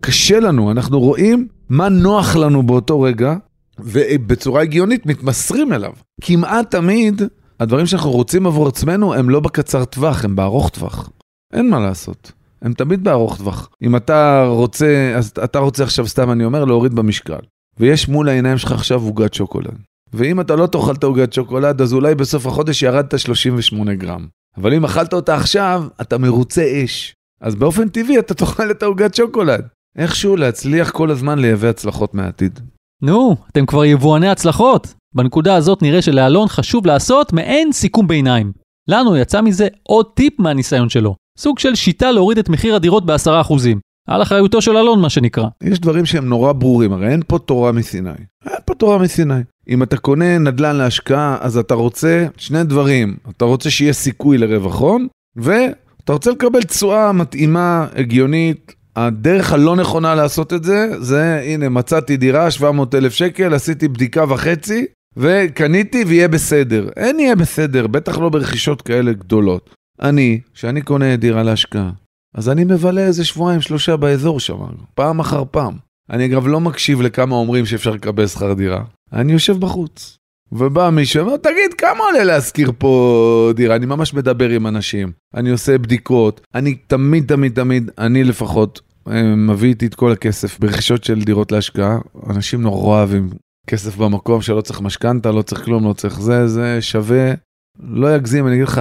קשה 0.00 0.40
לנו, 0.40 0.70
אנחנו 0.70 1.00
רואים 1.00 1.48
מה 1.68 1.88
נוח 1.88 2.36
לנו 2.36 2.62
באותו 2.62 3.00
רגע, 3.00 3.36
ובצורה 3.78 4.62
הגיונית 4.62 5.06
מתמסרים 5.06 5.72
אליו. 5.72 5.92
כמעט 6.20 6.70
תמיד, 6.70 7.22
הדברים 7.60 7.86
שאנחנו 7.86 8.10
רוצים 8.10 8.46
עבור 8.46 8.68
עצמנו 8.68 9.14
הם 9.14 9.30
לא 9.30 9.40
בקצר 9.40 9.84
טווח, 9.84 10.24
הם 10.24 10.36
בארוך 10.36 10.68
טווח. 10.68 11.10
אין 11.52 11.70
מה 11.70 11.80
לעשות. 11.80 12.32
הם 12.64 12.72
תמיד 12.72 13.04
בארוך 13.04 13.36
טווח. 13.36 13.70
אם 13.82 13.96
אתה 13.96 14.44
רוצה, 14.48 15.12
אז 15.16 15.32
אתה 15.44 15.58
רוצה 15.58 15.84
עכשיו, 15.84 16.08
סתם 16.08 16.30
אני 16.30 16.44
אומר, 16.44 16.64
להוריד 16.64 16.94
במשקל. 16.94 17.38
ויש 17.78 18.08
מול 18.08 18.28
העיניים 18.28 18.58
שלך 18.58 18.72
עכשיו 18.72 19.02
עוגת 19.02 19.34
שוקולד. 19.34 19.78
ואם 20.12 20.40
אתה 20.40 20.56
לא 20.56 20.66
תאכל 20.66 20.92
את 20.94 21.04
העוגת 21.04 21.32
שוקולד, 21.32 21.80
אז 21.80 21.94
אולי 21.94 22.14
בסוף 22.14 22.46
החודש 22.46 22.82
ירדת 22.82 23.18
38 23.18 23.94
גרם. 23.94 24.26
אבל 24.56 24.74
אם 24.74 24.84
אכלת 24.84 25.12
אותה 25.12 25.34
עכשיו, 25.34 25.84
אתה 26.00 26.18
מרוצה 26.18 26.82
אש. 26.84 27.14
אז 27.40 27.54
באופן 27.54 27.88
טבעי 27.88 28.18
אתה 28.18 28.34
תאכל 28.34 28.70
את 28.70 28.82
העוגת 28.82 29.14
שוקולד. 29.14 29.66
איכשהו 29.98 30.36
להצליח 30.36 30.90
כל 30.90 31.10
הזמן 31.10 31.38
לייבא 31.38 31.68
הצלחות 31.68 32.14
מהעתיד. 32.14 32.60
נו, 33.02 33.36
אתם 33.52 33.66
כבר 33.66 33.84
יבואני 33.84 34.28
הצלחות. 34.28 34.94
בנקודה 35.14 35.54
הזאת 35.54 35.82
נראה 35.82 36.02
שלאלון 36.02 36.48
חשוב 36.48 36.86
לעשות 36.86 37.32
מעין 37.32 37.72
סיכום 37.72 38.08
ביניים. 38.08 38.52
לנו 38.88 39.16
יצא 39.16 39.40
מזה 39.40 39.68
עוד 39.82 40.06
טיפ 40.14 40.40
מהניסיון 40.40 40.88
שלו. 40.88 41.16
סוג 41.38 41.58
של 41.58 41.74
שיטה 41.74 42.10
להוריד 42.10 42.38
את 42.38 42.48
מחיר 42.48 42.74
הדירות 42.74 43.06
בעשרה 43.06 43.40
אחוזים. 43.40 43.78
על 44.08 44.22
אחריותו 44.22 44.62
של 44.62 44.76
אלון 44.76 45.00
מה 45.00 45.10
שנקרא. 45.10 45.46
יש 45.62 45.80
דברים 45.80 46.06
שהם 46.06 46.28
נורא 46.28 46.52
ברורים, 46.52 46.92
הרי 46.92 47.08
אין 47.08 47.22
פה 47.26 47.38
תורה 47.38 47.72
מסיני. 47.72 48.10
אין 48.46 48.56
פה 48.64 48.74
תורה 48.74 48.98
מסיני. 48.98 49.40
אם 49.68 49.82
אתה 49.82 49.96
קונה 49.96 50.38
נדל"ן 50.38 50.76
להשקעה, 50.76 51.36
אז 51.40 51.58
אתה 51.58 51.74
רוצה 51.74 52.26
שני 52.36 52.64
דברים. 52.64 53.16
אתה 53.36 53.44
רוצה 53.44 53.70
שיהיה 53.70 53.92
סיכוי 53.92 54.38
לרווח 54.38 54.78
הון, 54.78 55.06
ואתה 55.36 56.12
רוצה 56.12 56.30
לקבל 56.30 56.62
תשואה 56.62 57.12
מתאימה, 57.12 57.86
הגיונית. 57.94 58.74
הדרך 58.96 59.52
הלא 59.52 59.76
נכונה 59.76 60.14
לעשות 60.14 60.52
את 60.52 60.64
זה, 60.64 60.88
זה 61.00 61.40
הנה 61.44 61.68
מצאתי 61.68 62.16
דירה 62.16 62.50
700 62.50 62.94
אלף 62.94 63.12
שקל, 63.12 63.54
עשיתי 63.54 63.88
בדיקה 63.88 64.24
וחצי, 64.28 64.86
וקניתי 65.16 66.04
ויהיה 66.04 66.28
בסדר. 66.28 66.88
אין 66.96 67.20
יהיה 67.20 67.36
בסדר, 67.36 67.86
בטח 67.86 68.18
לא 68.18 68.28
ברכישות 68.28 68.82
כאלה 68.82 69.12
גדולות. 69.12 69.74
אני, 70.02 70.40
כשאני 70.54 70.82
קונה 70.82 71.16
דירה 71.16 71.42
להשקעה, 71.42 71.90
אז 72.34 72.48
אני 72.48 72.64
מבלה 72.64 73.00
איזה 73.00 73.24
שבועיים 73.24 73.60
שלושה 73.60 73.96
באזור 73.96 74.40
שם, 74.40 74.58
פעם 74.94 75.20
אחר 75.20 75.42
פעם. 75.50 75.76
אני 76.10 76.26
אגב 76.26 76.46
לא 76.46 76.60
מקשיב 76.60 77.00
לכמה 77.00 77.34
אומרים 77.34 77.66
שאפשר 77.66 77.90
לקבל 77.90 78.26
שכר 78.26 78.52
דירה. 78.52 78.84
אני 79.12 79.32
יושב 79.32 79.60
בחוץ. 79.60 80.18
ובא 80.52 80.90
מישהו 80.90 81.24
ואומר, 81.24 81.36
תגיד, 81.36 81.74
כמה 81.78 82.04
עולה 82.04 82.24
להשכיר 82.24 82.72
פה 82.78 83.52
דירה? 83.56 83.76
אני 83.76 83.86
ממש 83.86 84.14
מדבר 84.14 84.50
עם 84.50 84.66
אנשים, 84.66 85.12
אני 85.34 85.50
עושה 85.50 85.78
בדיקות, 85.78 86.40
אני 86.54 86.74
תמיד, 86.74 87.24
תמיד, 87.26 87.54
תמיד, 87.54 87.90
אני 87.98 88.24
לפחות, 88.24 88.80
אה, 89.08 89.36
מביא 89.36 89.68
איתי 89.68 89.86
את 89.86 89.94
כל 89.94 90.12
הכסף 90.12 90.58
ברכישות 90.58 91.04
של 91.04 91.22
דירות 91.22 91.52
להשקעה. 91.52 91.98
אנשים 92.30 92.62
נורא 92.62 92.98
אוהבים 92.98 93.30
כסף 93.66 93.96
במקום 93.96 94.42
שלא 94.42 94.60
צריך 94.60 94.80
משכנתה, 94.80 95.32
לא 95.32 95.42
צריך 95.42 95.64
כלום, 95.64 95.84
לא 95.88 95.92
צריך 95.92 96.20
זה, 96.20 96.48
זה 96.48 96.78
שווה. 96.80 97.32
לא 97.82 98.14
יגזים, 98.14 98.46
אני 98.46 98.54
אגיד 98.54 98.68
לך 98.68 98.80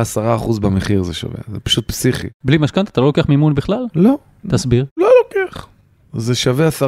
10% 0.57 0.59
במחיר 0.59 1.03
זה 1.03 1.13
שווה, 1.13 1.39
זה 1.51 1.59
פשוט 1.59 1.87
פסיכי. 1.87 2.27
בלי 2.43 2.57
משכנתה 2.57 2.91
אתה 2.91 3.01
לא 3.01 3.07
לוקח 3.07 3.29
מימון 3.29 3.55
בכלל? 3.55 3.85
לא. 3.95 4.17
תסביר. 4.47 4.85
לא 4.97 5.09
לוקח. 5.23 5.67
זה 6.13 6.35
שווה 6.35 6.67
10%, 6.67 6.81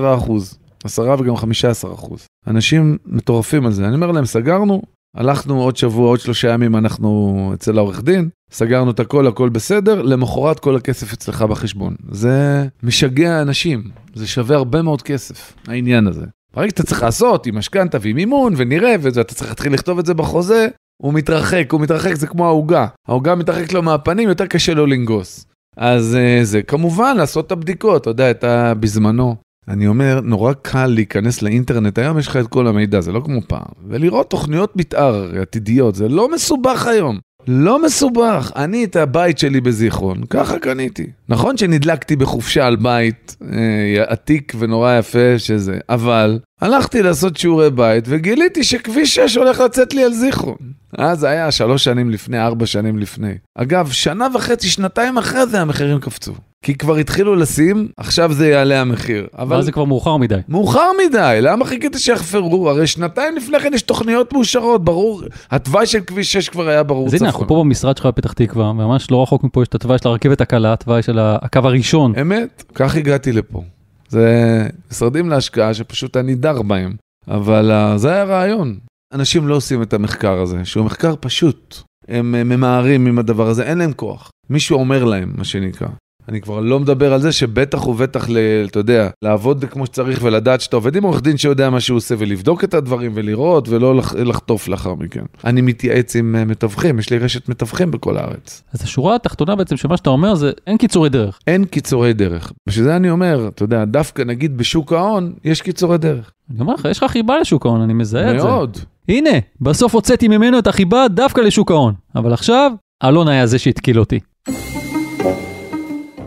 10 0.83 1.15
וגם 1.19 1.35
15%. 1.35 2.13
אנשים 2.47 2.97
מטורפים 3.05 3.65
על 3.65 3.71
זה, 3.71 3.87
אני 3.87 3.95
אומר 3.95 4.11
להם, 4.11 4.25
סגרנו, 4.25 4.81
הלכנו 5.15 5.61
עוד 5.61 5.77
שבוע, 5.77 6.07
עוד 6.09 6.19
שלושה 6.19 6.49
ימים, 6.53 6.75
אנחנו 6.75 7.51
אצל 7.53 7.77
העורך 7.77 8.03
דין, 8.03 8.29
סגרנו 8.51 8.91
את 8.91 8.99
הכל, 8.99 9.27
הכל 9.27 9.49
בסדר, 9.49 10.01
למחרת 10.01 10.59
כל 10.59 10.75
הכסף 10.75 11.13
אצלך 11.13 11.41
בחשבון. 11.41 11.95
זה 12.11 12.67
משגע 12.83 13.41
אנשים, 13.41 13.83
זה 14.13 14.27
שווה 14.27 14.55
הרבה 14.55 14.81
מאוד 14.81 15.01
כסף, 15.01 15.53
העניין 15.67 16.07
הזה. 16.07 16.25
ברגע 16.53 16.69
שאתה 16.69 16.83
צריך 16.83 17.03
לעשות 17.03 17.45
עם 17.45 17.57
משכנתה 17.57 17.97
ועם 18.01 18.15
מימון 18.15 18.53
ונראה 18.57 18.95
ואתה 19.01 19.23
צריך 19.23 19.49
להתחיל 19.49 19.73
לכתוב 19.73 19.99
את 19.99 20.05
זה 20.05 20.13
בחוזה, 20.13 20.67
הוא 21.01 21.13
מתרחק, 21.13 21.67
הוא 21.71 21.81
מתרחק, 21.81 22.13
זה 22.13 22.27
כמו 22.27 22.45
העוגה. 22.45 22.87
העוגה 23.07 23.35
מתרחק 23.35 23.73
לו 23.73 23.81
מהפנים, 23.81 24.29
יותר 24.29 24.45
קשה 24.45 24.73
לו 24.73 24.85
לנגוס. 24.85 25.45
אז 25.77 26.17
uh, 26.17 26.43
זה 26.43 26.61
כמובן 26.63 27.17
לעשות 27.17 27.47
את 27.47 27.51
הבדיקות, 27.51 28.01
אתה 28.01 28.09
יודע, 28.09 28.31
אתה 28.31 28.73
בזמנו. 28.73 29.35
אני 29.67 29.87
אומר, 29.87 30.21
נורא 30.23 30.53
קל 30.53 30.87
להיכנס 30.87 31.41
לאינטרנט, 31.41 31.97
היום 31.97 32.19
יש 32.19 32.27
לך 32.27 32.37
את 32.37 32.47
כל 32.47 32.67
המידע, 32.67 33.01
זה 33.01 33.11
לא 33.11 33.19
כמו 33.19 33.41
פעם. 33.47 33.65
ולראות 33.87 34.29
תוכניות 34.29 34.75
מתאר 34.75 35.41
עתידיות, 35.41 35.95
זה 35.95 36.09
לא 36.09 36.31
מסובך 36.31 36.87
היום. 36.87 37.19
לא 37.47 37.85
מסובך, 37.85 38.51
אני 38.55 38.83
את 38.83 38.95
הבית 38.95 39.37
שלי 39.37 39.61
בזיכרון, 39.61 40.21
ככה 40.29 40.59
קניתי. 40.59 41.07
נכון 41.29 41.57
שנדלקתי 41.57 42.15
בחופשה 42.15 42.67
על 42.67 42.75
בית 42.75 43.35
אה, 43.53 44.03
עתיק 44.07 44.53
ונורא 44.59 44.97
יפה 44.99 45.39
שזה, 45.39 45.77
אבל 45.89 46.39
הלכתי 46.61 47.03
לעשות 47.03 47.37
שיעורי 47.37 47.69
בית 47.69 48.03
וגיליתי 48.07 48.63
שכביש 48.63 49.15
6 49.15 49.37
הולך 49.37 49.59
לצאת 49.59 49.93
לי 49.93 50.03
על 50.03 50.13
זיכרון. 50.13 50.57
אז 50.97 51.19
זה 51.19 51.29
היה 51.29 51.51
שלוש 51.51 51.83
שנים 51.83 52.09
לפני, 52.09 52.39
ארבע 52.39 52.65
שנים 52.65 52.99
לפני. 52.99 53.33
אגב, 53.57 53.91
שנה 53.91 54.27
וחצי, 54.35 54.69
שנתיים 54.69 55.17
אחרי 55.17 55.47
זה 55.47 55.61
המחירים 55.61 55.99
קפצו. 55.99 56.33
כי 56.65 56.75
כבר 56.75 56.95
התחילו 56.95 57.35
לשים, 57.35 57.87
עכשיו 57.97 58.33
זה 58.33 58.47
יעלה 58.47 58.81
המחיר. 58.81 59.27
אבל 59.37 59.61
זה 59.61 59.71
כבר 59.71 59.85
מאוחר 59.85 60.17
מדי. 60.17 60.39
מאוחר 60.49 60.89
מדי, 61.07 61.37
למה 61.41 61.65
חיכית 61.65 61.95
שיחפרו? 61.97 62.69
הרי 62.69 62.87
שנתיים 62.87 63.35
לפני 63.35 63.59
כן 63.59 63.73
יש 63.73 63.81
תוכניות 63.81 64.33
מאושרות, 64.33 64.83
ברור. 64.83 65.21
התוואי 65.51 65.85
של 65.85 65.99
כביש 65.99 66.33
6 66.33 66.49
כבר 66.49 66.67
היה 66.67 66.83
ברור 66.83 67.07
אז 67.07 67.13
הנה, 67.13 67.25
אנחנו 67.25 67.47
פה 67.47 67.63
במשרד 67.63 67.97
שלך 67.97 68.05
בפתח 68.05 68.33
תקווה, 68.33 68.73
ממש 68.73 69.11
לא 69.11 69.23
רחוק 69.23 69.43
מפה 69.43 69.61
יש 69.61 69.67
את 69.67 69.75
התוואי 69.75 69.97
של 69.97 70.07
הרכבת 70.09 70.41
הקלה, 70.41 70.73
התוואי 70.73 71.01
של 71.01 71.19
הקו 71.19 71.59
הראשון. 71.63 72.13
אמת, 72.21 72.63
כך 72.75 72.95
הגעתי 72.95 73.31
לפה. 73.31 73.63
זה 74.09 74.67
משרדים 74.91 75.29
להשקעה 75.29 75.73
שפשוט 75.73 76.17
אני 76.17 76.35
דר 76.35 76.61
בהם. 76.61 76.95
אבל 77.27 77.71
uh, 77.71 77.97
זה 77.97 78.11
היה 78.11 78.23
רעיון. 78.23 78.77
אנשים 79.13 79.47
לא 79.47 79.55
עושים 79.55 79.81
את 79.81 79.93
המחקר 79.93 80.41
הזה, 80.41 80.65
שהוא 80.65 80.85
מחקר 80.85 81.13
פשוט. 81.19 81.77
הם 82.07 82.31
ממהרים 82.31 83.07
עם 83.07 83.19
הדבר 83.19 83.47
הזה, 83.47 83.63
אין 83.63 83.77
להם 83.77 83.93
כוח. 83.93 84.29
מישהו 84.49 84.79
אומר 84.79 85.03
להם, 85.03 85.33
מה 85.37 85.43
שנקרא. 85.43 85.87
אני 86.29 86.41
כבר 86.41 86.59
לא 86.59 86.79
מדבר 86.79 87.13
על 87.13 87.21
זה 87.21 87.31
שבטח 87.31 87.87
ובטח, 87.87 88.29
ל, 88.29 88.37
אתה 88.65 88.79
יודע, 88.79 89.09
לעבוד 89.21 89.65
כמו 89.65 89.85
שצריך 89.85 90.19
ולדעת 90.23 90.61
שאתה 90.61 90.75
עובד 90.75 90.95
עם 90.95 91.03
עורך 91.03 91.21
דין 91.21 91.37
שיודע 91.37 91.69
מה 91.69 91.79
שהוא 91.79 91.97
עושה 91.97 92.15
ולבדוק 92.17 92.63
את 92.63 92.73
הדברים 92.73 93.11
ולראות 93.15 93.69
ולא 93.69 93.95
לח, 93.95 94.15
לחטוף 94.15 94.67
לאחר 94.67 94.95
מכן. 94.95 95.23
אני 95.45 95.61
מתייעץ 95.61 96.15
עם 96.15 96.35
uh, 96.41 96.45
מתווכים, 96.45 96.99
יש 96.99 97.09
לי 97.09 97.17
רשת 97.17 97.49
מתווכים 97.49 97.91
בכל 97.91 98.17
הארץ. 98.17 98.63
אז 98.73 98.83
השורה 98.83 99.15
התחתונה 99.15 99.55
בעצם 99.55 99.77
שמה 99.77 99.97
שאתה 99.97 100.09
אומר 100.09 100.35
זה 100.35 100.51
אין 100.67 100.77
קיצורי 100.77 101.09
דרך. 101.09 101.39
אין 101.47 101.65
קיצורי 101.65 102.13
דרך. 102.13 102.51
בשביל 102.69 102.85
זה 102.85 102.95
אני 102.95 103.09
אומר, 103.09 103.47
אתה 103.47 103.63
יודע, 103.63 103.85
דווקא 103.85 104.21
נגיד 104.21 104.57
בשוק 104.57 104.93
ההון 104.93 105.33
יש 105.43 105.61
קיצורי 105.61 105.97
דרך. 105.97 106.31
אני 106.51 106.59
אומר 106.59 106.73
לך, 106.73 106.87
יש 106.91 107.03
לך 107.03 107.11
חיבה 107.11 107.39
לשוק 107.39 107.65
ההון, 107.65 107.81
אני 107.81 107.93
מזהה 107.93 108.35
את 108.35 108.39
זה. 108.39 108.47
מאוד. 108.47 108.77
הנה, 109.09 109.29
בסוף 109.61 109.95
הוצאתי 109.95 110.27
ממנו 110.27 110.59
את 110.59 110.67
החיבה 110.67 111.07
דווקא 111.07 111.41
לשוק 111.41 111.71
ההון. 111.71 111.93
אבל 112.15 112.33
עכשיו, 112.33 112.71
אלון 113.03 113.27
היה 113.27 113.47
זה 113.47 113.59
שהתקיל 113.59 113.99
אותי. 113.99 114.19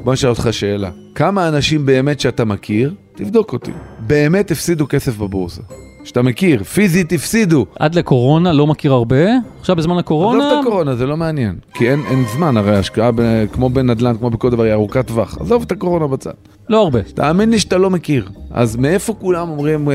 בוא 0.05 0.13
נשאל 0.13 0.31
אותך 0.31 0.49
שאלה. 0.51 0.91
כמה 1.15 1.49
אנשים 1.49 1.87
באמת 1.87 2.21
שאתה 2.21 2.45
מכיר, 2.45 2.95
תבדוק 3.15 3.53
אותי, 3.53 3.71
באמת 4.01 4.51
הפסידו 4.51 4.87
כסף 4.89 5.17
בבורסה? 5.17 5.63
שאתה 6.05 6.23
מכיר, 6.23 6.65
פיזית 6.65 7.13
הפסידו. 7.13 7.67
עד 7.79 7.95
לקורונה 7.95 8.53
לא 8.53 8.67
מכיר 8.67 8.93
הרבה, 8.93 9.25
עכשיו 9.61 9.77
בזמן 9.77 9.99
הקורונה... 9.99 10.47
עזוב 10.47 10.59
את 10.59 10.67
הקורונה, 10.67 10.97
זה 10.97 11.07
לא 11.07 11.17
מעניין. 11.17 11.57
כי 11.75 11.91
אין, 11.91 12.03
אין 12.11 12.25
זמן, 12.37 12.57
הרי 12.57 12.77
השקעה 12.77 13.11
ב, 13.15 13.45
כמו 13.53 13.71
בנדל"ן, 13.71 14.17
כמו 14.19 14.31
בכל 14.31 14.51
דבר, 14.51 14.63
היא 14.63 14.73
ארוכת 14.73 15.07
טווח. 15.07 15.39
עזוב 15.41 15.63
את 15.67 15.73
הקורונה 15.73 16.07
בצד. 16.07 16.31
לא 16.69 16.83
הרבה. 16.83 17.03
תאמין 17.03 17.51
לי 17.51 17.59
שאתה 17.59 17.79
לא 17.79 17.91
מכיר. 17.91 18.29
אז 18.51 18.77
מאיפה 18.77 19.15
כולם 19.15 19.49
אומרים, 19.49 19.91
אה, 19.91 19.95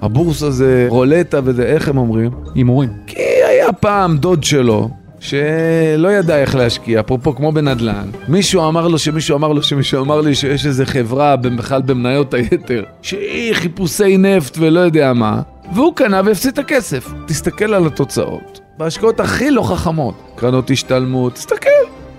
הבורסה 0.00 0.50
זה 0.50 0.86
רולטה 0.90 1.40
וזה, 1.44 1.62
איך 1.62 1.88
הם 1.88 1.98
אומרים? 1.98 2.30
הימורים. 2.54 2.90
כי 3.06 3.22
היה 3.48 3.72
פעם 3.72 4.18
דוד 4.18 4.44
שלו, 4.44 4.88
שלא 5.20 6.08
ידע 6.08 6.36
איך 6.36 6.54
להשקיע, 6.54 7.00
אפרופו 7.00 7.34
כמו 7.34 7.52
בנדל"ן, 7.52 8.10
מישהו 8.28 8.68
אמר 8.68 8.88
לו 8.88 8.98
שמישהו 8.98 9.36
אמר 9.36 9.52
לו 9.52 9.62
שמישהו 9.62 10.04
אמר 10.04 10.20
לי 10.20 10.34
שיש 10.34 10.66
איזה 10.66 10.86
חברה 10.86 11.36
בכלל 11.36 11.82
במניות 11.82 12.34
היתר, 12.34 12.84
שהיא 13.02 13.54
חיפושי 13.54 14.16
נפט 14.16 14.56
ולא 14.60 14.80
יודע 14.80 15.12
מה, 15.12 15.40
והוא 15.74 15.94
קנה 15.94 16.20
והפסיד 16.24 16.52
את 16.52 16.58
הכסף. 16.58 17.12
תסתכל 17.26 17.74
על 17.74 17.86
התוצאות. 17.86 18.60
בהשקעות 18.78 19.20
הכי 19.20 19.50
לא 19.50 19.62
חכמות, 19.62 20.14
קרנות 20.36 20.70
השתלמות, 20.70 21.32
תסתכל. 21.34 21.70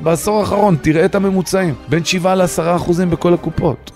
בעשור 0.02 0.40
האחרון, 0.40 0.76
תראה 0.82 1.06
את 1.06 1.16
הממוצעים, 1.16 1.74
בין 1.90 2.06
7 2.06 2.36
ל-10 2.36 2.76
אחוזים 2.76 3.10
בכל 3.10 3.34
הקופות. 3.34 3.92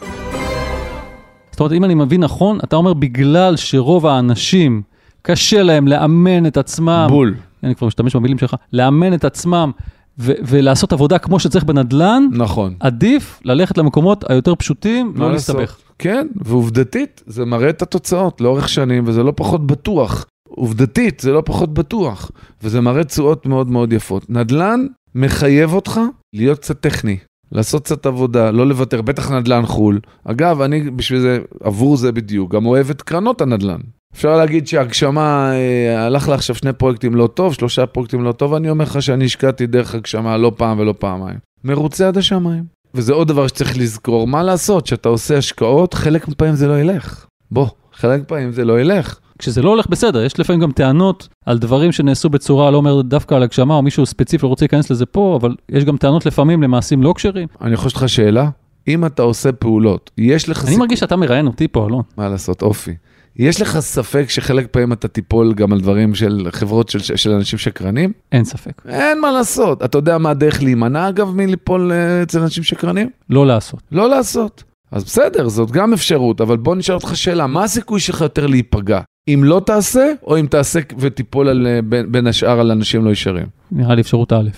זאת 1.52 1.60
אומרת, 1.60 1.74
אם 1.74 1.84
אני 1.84 1.94
מבין 1.96 2.24
נכון, 2.24 2.58
אתה 2.64 2.76
אומר 2.76 2.94
בגלל 2.94 3.56
שרוב 3.56 4.08
האנשים 4.08 4.82
קשה 5.22 5.64
להם 5.64 5.88
לאמן 5.88 6.46
את 6.46 6.58
עצמם, 6.58 7.08
בול. 7.10 7.36
אני 7.64 7.76
כבר 7.76 7.88
משתמש 7.88 8.16
במילים 8.16 8.38
שלך, 8.38 8.56
לאמן 8.74 9.14
את 9.14 9.26
עצמם 9.26 9.72
ו- 10.20 10.34
ולעשות 10.48 10.94
עבודה 10.94 11.18
כמו 11.18 11.40
שצריך 11.40 11.64
בנדל"ן, 11.64 12.24
נכון. 12.32 12.76
עדיף 12.80 13.40
ללכת 13.46 13.78
למקומות 13.78 14.30
היותר 14.30 14.56
פשוטים, 14.56 15.14
לא? 15.16 15.32
להסתבך. 15.32 15.78
כן, 16.00 16.28
ועובדתית, 16.36 17.24
זה 17.26 17.46
מראה 17.46 17.70
את 17.70 17.82
התוצאות 17.82 18.42
לאורך 18.42 18.70
שנים, 18.70 19.04
וזה 19.08 19.24
לא 19.24 19.34
פחות 19.36 19.68
בטוח. 19.68 20.26
עובדתית, 20.50 21.20
זה 21.20 21.32
לא 21.32 21.42
פחות 21.46 21.74
בטוח, 21.74 22.32
וזה 22.64 22.82
מראה 22.82 23.04
תשואות 23.04 23.46
מאוד 23.46 23.72
מאוד 23.72 23.94
יפות. 23.94 24.30
נדל"ן 24.30 24.86
מחייב 25.16 25.74
אותך 25.74 26.00
להיות 26.34 26.60
קצת 26.60 26.80
טכני, 26.80 27.18
לעשות 27.52 27.84
קצת 27.84 28.06
עבודה, 28.06 28.52
לא 28.52 28.68
לוותר, 28.68 29.02
בטח 29.02 29.32
נדל"ן 29.32 29.66
חו"ל. 29.66 30.00
אגב, 30.24 30.62
אני 30.62 30.92
בשביל 30.92 31.20
זה, 31.20 31.40
עבור 31.64 31.98
זה 31.98 32.12
בדיוק, 32.12 32.52
גם 32.52 32.66
אוהב 32.66 32.90
את 32.90 33.02
קרנות 33.02 33.42
הנדל"ן. 33.42 33.80
אפשר 34.16 34.38
להגיד 34.38 34.68
שהגשמה, 34.68 35.52
אה, 35.54 36.06
הלך 36.06 36.30
לה 36.30 36.36
עכשיו 36.36 36.56
שני 36.56 36.74
פרויקטים 36.74 37.16
לא 37.16 37.28
טוב, 37.28 37.54
שלושה 37.54 37.86
פרויקטים 37.86 38.24
לא 38.24 38.32
טוב, 38.32 38.54
אני 38.54 38.70
אומר 38.70 38.84
לך 38.86 39.02
שאני 39.02 39.26
השקעתי 39.26 39.68
דרך 39.68 39.96
הגשמה 39.96 40.38
לא 40.38 40.52
פעם 40.58 40.80
ולא 40.80 40.94
פעמיים. 41.00 41.38
מרוצה 41.64 42.08
עד 42.08 42.18
השמיים. 42.18 42.64
וזה 42.94 43.14
עוד 43.14 43.28
דבר 43.28 43.48
שצריך 43.48 43.78
לזכור, 43.78 44.28
מה 44.28 44.44
לעשות, 44.44 44.84
כשאתה 44.86 45.10
עושה 45.10 45.38
השקעות, 45.38 45.94
חלק 45.94 46.28
מהפעמים 46.28 46.56
זה 46.56 46.68
לא 46.68 46.80
ילך. 46.80 47.26
בוא, 47.52 47.68
חלק 47.94 48.20
מהפעמים 48.20 48.52
זה 48.52 48.66
לא 48.66 48.82
ילך. 48.82 49.20
כשזה 49.40 49.62
לא 49.62 49.70
הולך 49.70 49.88
בסדר, 49.88 50.24
יש 50.24 50.40
לפעמים 50.40 50.62
גם 50.62 50.72
טענות 50.72 51.28
על 51.46 51.58
דברים 51.58 51.92
שנעשו 51.92 52.30
בצורה, 52.30 52.72
לא 52.72 52.78
אומר 52.78 53.02
דווקא 53.02 53.36
על 53.36 53.44
הגשמה, 53.44 53.76
או 53.76 53.82
מישהו 53.82 54.06
ספציפי 54.06 54.46
רוצה 54.46 54.66
להיכנס 54.66 54.90
לזה 54.92 55.06
פה, 55.06 55.38
אבל 55.42 55.56
יש 55.70 55.84
גם 55.86 55.98
טענות 55.98 56.26
לפעמים 56.26 56.64
למעשים 56.64 57.04
לא 57.04 57.14
כשרים. 57.16 57.48
אני 57.62 57.74
יכול 57.74 57.88
לשאול 57.88 58.02
אותך 58.04 58.10
שאלה? 58.14 58.50
אם 58.88 59.06
אתה 59.06 59.22
עושה 59.24 59.52
פעולות, 59.52 60.12
יש 60.18 60.50
לך... 60.50 60.58
אני 60.58 60.66
סיכוי- 60.66 60.80
מרגיש 60.80 61.00
שאתה 61.00 61.16
מראיין 61.16 61.48
אותי 61.48 61.68
פה, 61.68 61.88
אלון. 61.88 62.02
מה 62.18 62.30
לעשות, 62.30 62.62
אופי. 62.62 62.92
יש 63.36 63.62
לך 63.62 63.80
ספק 63.80 64.26
שחלק 64.30 64.68
פעמים 64.72 64.94
אתה 64.94 65.08
תיפול 65.08 65.54
גם 65.54 65.74
על 65.74 65.80
דברים 65.80 66.16
של 66.16 66.48
חברות 66.52 66.90
של, 66.90 67.16
של 67.16 67.32
אנשים 67.32 67.60
שקרנים? 67.60 68.12
אין 68.32 68.44
ספק. 68.44 68.82
אין 68.88 69.22
מה 69.22 69.32
לעשות. 69.32 69.84
אתה 69.84 69.98
יודע 69.98 70.18
מה 70.18 70.30
הדרך 70.30 70.64
להימנע, 70.64 71.10
אגב, 71.10 71.36
מליפול 71.36 71.92
אה, 71.92 72.24
אצל 72.24 72.40
אנשים 72.40 72.64
שקרנים? 72.64 73.10
לא 73.30 73.48
לעשות. 73.48 73.80
לא 73.92 74.10
לעשות. 74.10 74.64
אז 74.92 75.04
בסדר, 75.04 75.48
זאת 75.48 75.72
גם 75.72 75.94
אפשרות, 75.94 76.42
אבל 76.42 76.58
בוא 76.58 76.76
נשאל 76.76 76.96
אותך 76.96 77.16
שאלה, 77.16 77.48
מה 77.48 77.64
הסיכוי 77.64 78.00
שלך 78.00 78.22
יותר 78.22 78.48
להיפגע? 78.48 79.02
אם 79.28 79.42
לא 79.44 79.62
תעשה, 79.66 80.12
או 80.24 80.40
אם 80.40 80.46
תעשה 80.50 80.80
ותיפול 80.98 81.48
על, 81.48 81.68
אה, 81.68 81.82
בין, 81.82 82.12
בין 82.12 82.28
השאר 82.28 82.60
על 82.60 82.72
אנשים 82.72 83.06
לא 83.06 83.10
ישרים? 83.10 83.46
נראה 83.72 83.96
לי 83.96 84.02
אפשרות 84.02 84.34
א'. 84.34 84.50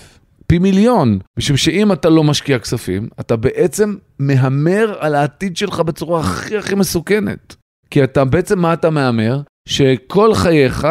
פי 0.46 0.58
מיליון, 0.58 1.18
משום 1.38 1.56
שאם 1.56 1.92
אתה 1.92 2.10
לא 2.10 2.24
משקיע 2.24 2.58
כספים, 2.58 3.08
אתה 3.20 3.36
בעצם 3.36 3.94
מהמר 4.18 4.94
על 4.98 5.14
העתיד 5.14 5.56
שלך 5.56 5.80
בצורה 5.80 6.20
הכי 6.20 6.56
הכי 6.56 6.74
מסוכנת. 6.74 7.56
כי 7.90 8.04
אתה 8.04 8.24
בעצם, 8.24 8.58
מה 8.58 8.72
אתה 8.72 8.90
מהמר? 8.90 9.40
שכל 9.68 10.34
חייך, 10.34 10.86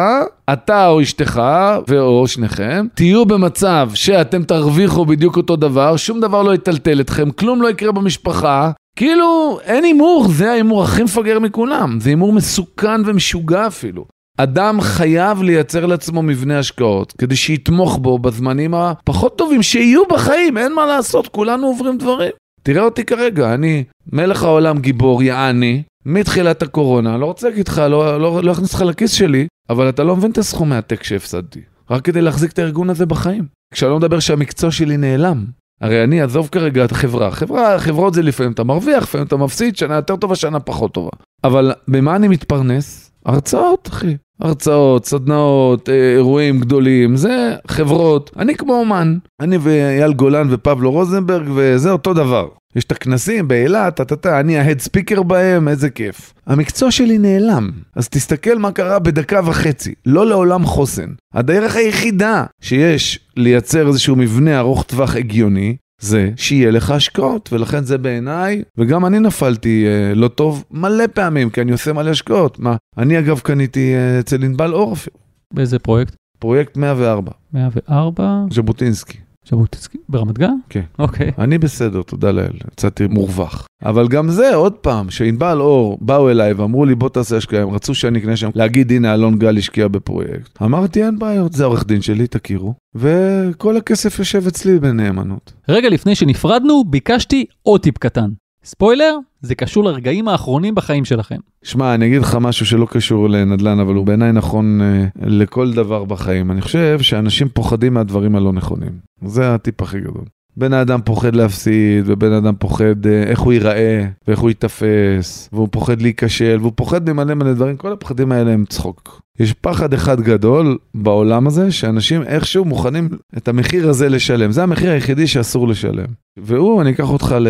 אתה 0.52 0.88
או 0.88 1.02
אשתך, 1.02 1.42
ואו 1.88 2.26
שניכם, 2.26 2.86
תהיו 2.94 3.26
במצב 3.26 3.90
שאתם 3.94 4.42
תרוויחו 4.42 5.04
בדיוק 5.06 5.36
אותו 5.36 5.56
דבר, 5.56 5.96
שום 5.96 6.20
דבר 6.20 6.42
לא 6.42 6.54
יטלטל 6.54 7.00
אתכם, 7.00 7.30
כלום 7.30 7.62
לא 7.62 7.70
יקרה 7.70 7.92
במשפחה. 7.92 8.70
כאילו, 8.96 9.58
אין 9.64 9.84
הימור, 9.84 10.28
זה 10.28 10.50
ההימור 10.50 10.82
הכי 10.82 11.02
מפגר 11.02 11.38
מכולם. 11.38 11.98
זה 12.00 12.10
הימור 12.10 12.32
מסוכן 12.32 13.00
ומשוגע 13.06 13.66
אפילו. 13.66 14.04
אדם 14.38 14.80
חייב 14.80 15.42
לייצר 15.42 15.86
לעצמו 15.86 16.22
מבנה 16.22 16.58
השקעות 16.58 17.12
כדי 17.18 17.36
שיתמוך 17.36 17.98
בו 17.98 18.18
בזמנים 18.18 18.74
הפחות 18.74 19.38
טובים 19.38 19.62
שיהיו 19.62 20.02
בחיים, 20.10 20.58
אין 20.58 20.74
מה 20.74 20.86
לעשות, 20.86 21.28
כולנו 21.28 21.66
עוברים 21.66 21.98
דברים. 21.98 22.30
תראה 22.62 22.82
אותי 22.82 23.04
כרגע, 23.04 23.54
אני 23.54 23.84
מלך 24.12 24.42
העולם 24.42 24.78
גיבור, 24.78 25.22
יעני, 25.22 25.82
מתחילת 26.06 26.62
הקורונה, 26.62 27.16
לא 27.16 27.26
רוצה 27.26 27.48
להגיד 27.48 27.68
לך, 27.68 27.78
לא, 27.78 28.20
לא, 28.20 28.42
לא 28.42 28.52
אכניס 28.52 28.74
לך 28.74 28.80
לכיס 28.80 29.12
שלי, 29.12 29.46
אבל 29.70 29.88
אתה 29.88 30.04
לא 30.04 30.16
מבין 30.16 30.30
את 30.30 30.38
הסכומי 30.38 30.76
עתק 30.76 31.02
שהפסדתי. 31.02 31.60
רק 31.90 32.04
כדי 32.04 32.20
להחזיק 32.20 32.52
את 32.52 32.58
הארגון 32.58 32.90
הזה 32.90 33.06
בחיים. 33.06 33.44
כשאני 33.74 33.90
לא 33.90 33.96
מדבר 33.98 34.20
שהמקצוע 34.20 34.70
שלי 34.70 34.96
נעלם. 34.96 35.44
הרי 35.80 36.04
אני 36.04 36.20
עזוב 36.20 36.48
כרגע 36.52 36.84
את 36.84 36.92
החברה. 36.92 37.30
חברה, 37.30 37.78
חברות 37.78 38.14
זה 38.14 38.22
לפעמים 38.22 38.52
אתה 38.52 38.64
מרוויח, 38.64 39.02
לפעמים 39.02 39.26
אתה 39.26 39.36
מפסיד, 39.36 39.76
שנה 39.76 39.94
יותר 39.94 40.16
טובה, 40.16 40.36
שנה 40.36 40.60
פחות 40.60 40.94
טובה. 40.94 41.10
אבל 41.44 41.72
במה 41.88 42.16
אני 42.16 42.28
מתפרנס? 42.28 43.10
הרצאות, 43.26 43.88
אחי. 43.88 44.16
הרצאות, 44.40 45.06
סדנאות, 45.06 45.88
אה, 45.88 46.14
אירועים 46.14 46.60
גדולים, 46.60 47.16
זה 47.16 47.54
חברות. 47.68 48.30
אני 48.38 48.54
כמו 48.54 48.74
אומן. 48.74 49.18
אני 49.40 49.56
ואייל 49.56 50.12
גולן 50.12 50.46
ופבלו 50.50 50.90
רוזנברג, 50.90 51.48
וזה 51.54 51.90
אותו 51.90 52.14
דבר. 52.14 52.48
יש 52.76 52.84
את 52.84 52.92
הכנסים 52.92 53.48
באילת, 53.48 53.96
טה-טה-טה, 53.96 54.40
אני 54.40 54.58
ההד 54.58 54.80
ספיקר 54.80 55.22
בהם, 55.22 55.68
איזה 55.68 55.90
כיף. 55.90 56.34
המקצוע 56.46 56.90
שלי 56.90 57.18
נעלם, 57.18 57.70
אז 57.96 58.08
תסתכל 58.08 58.58
מה 58.58 58.72
קרה 58.72 58.98
בדקה 58.98 59.40
וחצי, 59.44 59.94
לא 60.06 60.26
לעולם 60.26 60.66
חוסן. 60.66 61.10
הדרך 61.34 61.76
היחידה 61.76 62.44
שיש 62.60 63.20
לייצר 63.36 63.88
איזשהו 63.88 64.16
מבנה 64.16 64.58
ארוך 64.58 64.82
טווח 64.82 65.16
הגיוני, 65.16 65.76
זה 66.00 66.30
שיהיה 66.36 66.70
לך 66.70 66.90
השקעות, 66.90 67.52
ולכן 67.52 67.84
זה 67.84 67.98
בעיניי, 67.98 68.62
וגם 68.78 69.06
אני 69.06 69.18
נפלתי 69.18 69.86
אה, 69.86 70.14
לא 70.14 70.28
טוב 70.28 70.64
מלא 70.70 71.04
פעמים, 71.14 71.50
כי 71.50 71.60
אני 71.60 71.72
עושה 71.72 71.92
מלא 71.92 72.10
השקעות. 72.10 72.58
מה, 72.58 72.76
אני 72.98 73.18
אגב 73.18 73.38
קניתי 73.38 73.94
אה, 73.94 74.20
אצל 74.20 74.44
ענבל 74.44 74.72
אור 74.72 74.92
אפילו, 74.92 75.16
באיזה 75.54 75.78
פרויקט? 75.78 76.14
פרויקט 76.38 76.76
104, 76.76 77.32
104, 77.52 78.44
ז'בוטינסקי. 78.50 79.23
ז'בוטינסקי, 79.50 79.98
ברמת 80.08 80.38
גן? 80.38 80.54
כן. 80.68 80.82
אוקיי. 80.98 81.30
אני 81.38 81.58
בסדר, 81.58 82.02
תודה 82.02 82.30
לאל, 82.30 82.56
יצאתי 82.72 83.06
מורווח. 83.06 83.66
אבל 83.84 84.08
גם 84.08 84.30
זה, 84.30 84.54
עוד 84.54 84.72
פעם, 84.72 85.10
שענבל 85.10 85.60
אור 85.60 85.98
באו 86.00 86.30
אליי 86.30 86.52
ואמרו 86.52 86.84
לי 86.84 86.94
בוא 86.94 87.08
תעשה 87.08 87.36
השקעה, 87.36 87.62
הם 87.62 87.70
רצו 87.70 87.94
שאני 87.94 88.18
אקנה 88.18 88.36
שם, 88.36 88.50
להגיד 88.54 88.92
הנה 88.92 89.14
אלון 89.14 89.38
גל 89.38 89.58
השקיע 89.58 89.88
בפרויקט. 89.88 90.62
אמרתי 90.62 91.04
אין 91.04 91.18
בעיות, 91.18 91.52
זה 91.52 91.64
העורך 91.64 91.86
דין 91.86 92.02
שלי, 92.02 92.26
תכירו, 92.26 92.74
וכל 92.94 93.76
הכסף 93.76 94.18
יושב 94.18 94.46
אצלי 94.46 94.78
בנאמנות. 94.78 95.52
רגע 95.68 95.88
לפני 95.88 96.14
שנפרדנו, 96.14 96.84
ביקשתי 96.84 97.44
עוד 97.62 97.80
טיפ 97.80 97.98
קטן. 97.98 98.30
ספוילר, 98.64 99.16
זה 99.40 99.54
קשור 99.54 99.84
לרגעים 99.84 100.28
האחרונים 100.28 100.74
בחיים 100.74 101.04
שלכם. 101.04 101.36
שמע, 101.62 101.94
אני 101.94 102.06
אגיד 102.06 102.22
לך 102.22 102.38
משהו 102.40 102.66
שלא 102.66 102.86
קשור 102.90 103.28
לנדל"ן, 103.28 103.78
אבל 103.80 103.94
הוא 103.94 104.06
בעיניי 104.06 104.32
נכון 104.32 104.80
אה, 104.82 105.06
לכל 105.22 105.72
דבר 105.72 106.04
בחיים. 106.04 106.50
אני 106.50 106.60
חושב 106.60 106.98
שאנשים 107.00 107.48
פוחדים 107.48 107.94
מהדברים 107.94 108.36
הלא 108.36 108.52
נכונים. 108.52 108.92
זה 109.24 109.54
הטיפ 109.54 109.82
הכי 109.82 110.00
גדול. 110.00 110.24
בן 110.56 110.72
האדם 110.72 111.00
פוחד 111.04 111.36
להפסיד, 111.36 112.04
ובן 112.06 112.32
האדם 112.32 112.54
פוחד 112.58 113.06
אה, 113.06 113.22
איך 113.22 113.40
הוא 113.40 113.52
ייראה, 113.52 114.06
ואיך 114.28 114.40
הוא 114.40 114.50
ייתפס, 114.50 115.48
והוא 115.52 115.68
פוחד 115.70 116.02
להיכשל, 116.02 116.56
והוא 116.60 116.72
פוחד 116.74 117.10
ממלא 117.10 117.34
מלא 117.34 117.52
דברים, 117.52 117.76
כל 117.76 117.92
הפחדים 117.92 118.32
האלה 118.32 118.52
הם 118.52 118.64
צחוק. 118.68 119.20
יש 119.38 119.52
פחד 119.52 119.94
אחד 119.94 120.20
גדול 120.20 120.78
בעולם 120.94 121.46
הזה, 121.46 121.72
שאנשים 121.72 122.22
איכשהו 122.22 122.64
מוכנים 122.64 123.08
את 123.36 123.48
המחיר 123.48 123.88
הזה 123.88 124.08
לשלם. 124.08 124.52
זה 124.52 124.62
המחיר 124.62 124.90
היחידי 124.90 125.26
שאסור 125.26 125.68
לשלם. 125.68 126.06
והוא, 126.36 126.82
אני 126.82 126.90
אקח 126.90 127.10
אותך 127.10 127.36
ל... 127.40 127.48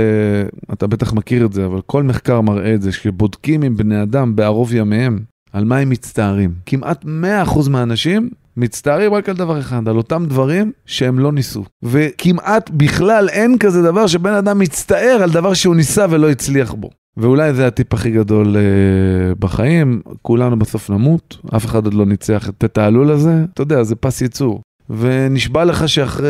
אתה 0.73 0.87
בטח 0.87 1.13
מכיר 1.13 1.47
את 1.47 1.53
זה, 1.53 1.67
אבל 1.67 1.81
כל 1.87 2.03
מחקר 2.03 2.41
מראה 2.41 2.75
את 2.75 2.83
זה, 2.83 2.93
שבודקים 2.93 3.63
עם 3.63 3.77
בני 3.77 4.03
אדם 4.03 4.37
בערוב 4.37 4.75
ימיהם, 4.75 5.19
על 5.53 5.65
מה 5.65 5.77
הם 5.79 5.91
מצטערים. 5.91 6.53
כמעט 6.67 7.05
100% 7.05 7.71
מהאנשים 7.71 8.31
מצטערים 8.57 9.15
רק 9.15 9.29
על 9.29 9.37
דבר 9.37 9.61
אחד, 9.61 9.89
על 9.89 9.97
אותם 9.97 10.25
דברים 10.29 10.73
שהם 10.87 11.19
לא 11.19 11.33
ניסו. 11.33 11.65
וכמעט 11.83 12.71
בכלל 12.71 13.29
אין 13.29 13.59
כזה 13.59 13.83
דבר 13.83 14.07
שבן 14.07 14.33
אדם 14.33 14.59
מצטער 14.59 15.21
על 15.23 15.31
דבר 15.31 15.55
שהוא 15.55 15.77
ניסה 15.77 16.07
ולא 16.11 16.31
הצליח 16.31 16.75
בו. 16.75 16.91
ואולי 17.17 17.55
זה 17.55 17.67
הטיפ 17.67 17.95
הכי 17.95 18.11
גדול 18.11 18.57
uh, 18.57 19.39
בחיים, 19.39 20.01
כולנו 20.23 20.59
בסוף 20.59 20.91
נמות, 20.91 21.37
אף 21.57 21.67
אחד 21.67 21.85
עוד 21.85 21.95
לא 21.95 22.07
ניצח 22.07 22.49
את 22.49 22.65
התעלול 22.65 23.11
הזה, 23.11 23.45
אתה 23.55 23.63
יודע, 23.63 23.83
זה 23.83 23.97
פס 23.97 24.21
ייצור. 24.21 24.61
ונשבע 24.91 25.65
לך 25.65 25.89
שאחרי 25.89 26.29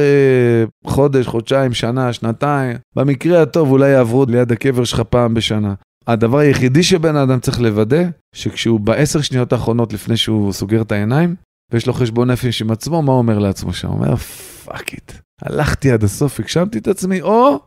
חודש, 0.87 1.27
חודשיים, 1.27 1.75
שנה, 1.75 2.13
שנתיים, 2.13 2.77
במקרה 2.97 3.43
הטוב 3.43 3.71
אולי 3.71 3.89
יעברו 3.89 4.25
ליד 4.29 4.53
הקבר 4.53 4.85
שלך 4.85 5.01
פעם 5.01 5.35
בשנה. 5.35 5.75
הדבר 6.07 6.39
היחידי 6.39 6.83
שבן 6.83 7.17
אדם 7.17 7.41
צריך 7.41 7.61
לוודא, 7.61 8.03
שכשהוא 8.35 8.81
בעשר 8.81 9.21
שניות 9.21 9.53
האחרונות 9.53 9.93
לפני 9.93 10.17
שהוא 10.17 10.53
סוגר 10.53 10.83
את 10.83 10.93
העיניים, 10.93 11.35
ויש 11.75 11.87
לו 11.87 11.93
חשבון 11.93 12.31
נפש 12.31 12.63
עם 12.63 12.71
עצמו, 12.71 13.03
מה 13.03 13.13
הוא 13.13 13.19
אומר 13.19 13.39
לעצמו 13.39 13.73
שם? 13.73 13.89
הוא 13.89 13.97
אומר, 13.97 14.17
fuck 14.17 14.93
it. 14.93 15.12
הלכתי 15.43 15.91
עד 15.91 16.05
הסוף, 16.05 16.41
הגשמתי 16.41 16.79
את 16.79 16.89
עצמי, 16.89 17.21
או 17.21 17.59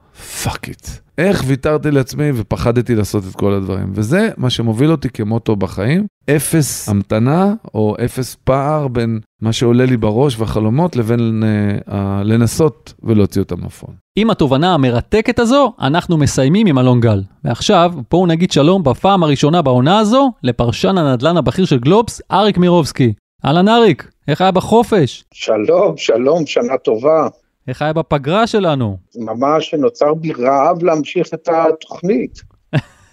fuck 0.43 0.69
it. 0.69 0.88
איך 1.17 1.43
ויתרתי 1.48 1.91
לעצמי 1.91 2.32
ופחדתי 2.36 2.96
לעשות 2.96 3.24
את 3.30 3.36
כל 3.36 3.54
הדברים. 3.54 3.91
וזה 3.93 4.30
מה 4.38 4.50
שמוביל 4.50 4.91
אותי 4.91 5.10
כמוטו 5.10 5.56
בחיים. 5.56 6.06
אפס 6.30 6.89
המתנה 6.89 7.54
או 7.74 7.96
אפס 8.06 8.36
פער 8.43 8.88
בין 8.88 9.20
מה 9.41 9.54
שעולה 9.54 9.86
לי 9.86 9.98
בראש 9.98 10.39
והחלומות 10.39 10.96
לבין 10.96 11.43
uh, 11.88 11.93
לנסות 12.24 12.93
ולהוציא 13.04 13.41
אותם 13.41 13.65
לפועל. 13.65 13.93
עם 14.15 14.30
התובנה 14.30 14.74
המרתקת 14.74 15.39
הזו, 15.39 15.74
אנחנו 15.80 16.17
מסיימים 16.17 16.67
עם 16.67 16.80
אלון 16.80 17.00
גל. 17.00 17.24
ועכשיו, 17.43 17.93
בואו 18.12 18.28
נגיד 18.28 18.52
שלום 18.52 18.84
בפעם 18.84 19.24
הראשונה 19.24 19.62
בעונה 19.62 20.00
הזו 20.00 20.32
לפרשן 20.43 20.98
הנדל"ן 20.98 21.38
הבכיר 21.38 21.65
של 21.65 21.80
גלובס, 21.80 22.22
אריק 22.32 22.58
מירובסקי. 22.58 23.13
אהלן 23.45 23.67
אריק, 23.67 24.12
איך 24.28 24.41
היה 24.41 24.52
בחופש? 24.52 25.23
שלום, 25.34 25.97
שלום, 25.97 26.45
שנה 26.45 26.78
טובה. 26.78 27.28
איך 27.67 27.82
היה 27.82 27.93
בפגרה 27.93 28.47
שלנו? 28.47 28.97
ממש 29.15 29.73
נוצר 29.73 30.13
בי 30.13 30.34
רעב 30.34 30.84
להמשיך 30.84 31.34
את 31.34 31.50
התוכנית. 31.50 32.41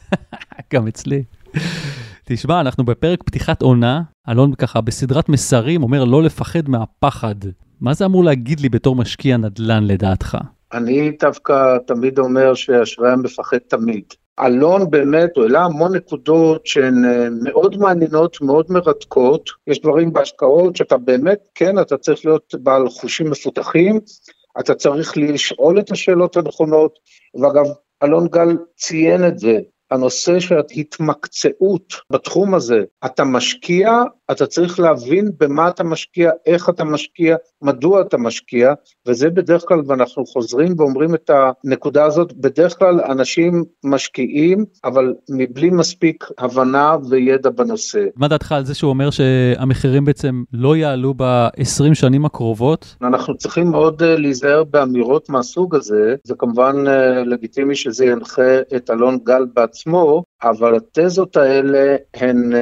גם 0.74 0.88
אצלי. 0.88 1.22
תשמע, 2.24 2.60
אנחנו 2.60 2.84
בפרק 2.84 3.22
פתיחת 3.22 3.62
עונה, 3.62 4.02
אלון 4.28 4.54
ככה 4.54 4.80
בסדרת 4.80 5.28
מסרים 5.28 5.82
אומר 5.82 6.04
לא 6.04 6.22
לפחד 6.22 6.68
מהפחד. 6.68 7.34
מה 7.80 7.94
זה 7.94 8.04
אמור 8.04 8.24
להגיד 8.24 8.60
לי 8.60 8.68
בתור 8.68 8.96
משקיע 8.96 9.37
נדל"ן 9.37 9.84
לדעתך? 9.84 10.38
אני 10.72 11.10
דווקא 11.20 11.76
תמיד 11.87 12.18
אומר 12.18 12.54
שאשראי 12.54 13.16
מפחד 13.16 13.58
תמיד. 13.58 14.04
אלון 14.40 14.90
באמת, 14.90 15.30
הוא 15.36 15.44
העלה 15.44 15.64
המון 15.64 15.96
נקודות 15.96 16.66
שהן 16.66 17.04
אה, 17.04 17.28
מאוד 17.42 17.76
מעניינות, 17.76 18.40
מאוד 18.40 18.66
מרתקות. 18.70 19.50
יש 19.66 19.80
דברים 19.80 20.12
בהשקעות 20.12 20.76
שאתה 20.76 20.96
באמת, 20.96 21.38
כן, 21.54 21.78
אתה 21.78 21.96
צריך 21.96 22.26
להיות 22.26 22.54
בעל 22.58 22.88
חושים 22.88 23.30
מפותחים, 23.30 24.00
אתה 24.60 24.74
צריך 24.74 25.16
לשאול 25.16 25.78
את 25.78 25.90
השאלות 25.90 26.36
הנכונות, 26.36 26.98
ואגב, 27.40 27.64
אלון 28.02 28.28
גל 28.28 28.56
ציין 28.76 29.26
את 29.26 29.38
זה, 29.38 29.58
הנושא 29.90 30.40
של 30.40 30.58
התמקצעות 30.76 31.94
בתחום 32.10 32.54
הזה, 32.54 32.78
אתה 33.04 33.24
משקיע, 33.24 33.90
אתה 34.30 34.46
צריך 34.46 34.80
להבין 34.80 35.30
במה 35.40 35.68
אתה 35.68 35.84
משקיע, 35.84 36.30
איך 36.46 36.68
אתה 36.68 36.84
משקיע, 36.84 37.37
מדוע 37.62 38.00
אתה 38.00 38.18
משקיע, 38.18 38.72
וזה 39.06 39.30
בדרך 39.30 39.64
כלל, 39.68 39.82
ואנחנו 39.87 40.26
חוזרים 40.26 40.74
ואומרים 40.78 41.14
את 41.14 41.30
הנקודה 41.30 42.04
הזאת, 42.04 42.32
בדרך 42.32 42.78
כלל 42.78 43.00
אנשים 43.00 43.64
משקיעים, 43.84 44.64
אבל 44.84 45.14
מבלי 45.30 45.70
מספיק 45.70 46.24
הבנה 46.38 46.96
וידע 47.10 47.50
בנושא. 47.50 48.04
מה 48.16 48.28
דעתך 48.28 48.52
על 48.52 48.64
זה 48.64 48.74
שהוא 48.74 48.90
אומר 48.90 49.10
שהמחירים 49.10 50.04
בעצם 50.04 50.42
לא 50.52 50.76
יעלו 50.76 51.14
ב-20 51.16 51.94
שנים 51.94 52.24
הקרובות? 52.24 52.96
אנחנו 53.02 53.37
צריכים 53.37 53.70
מאוד 53.70 54.02
אה, 54.02 54.16
להיזהר 54.16 54.64
באמירות 54.64 55.28
מהסוג 55.28 55.74
הזה, 55.74 56.14
זה 56.24 56.34
כמובן 56.38 56.74
אה, 56.87 57.24
לגיטימי 57.24 57.74
שזה 57.74 58.04
ינחה 58.04 58.60
את 58.76 58.90
אלון 58.90 59.18
גל 59.24 59.46
בעצמו, 59.54 60.22
אבל 60.44 60.76
התזות 60.76 61.37
האלה 61.37 61.96
הן 62.14 62.52
uh, 62.52 62.56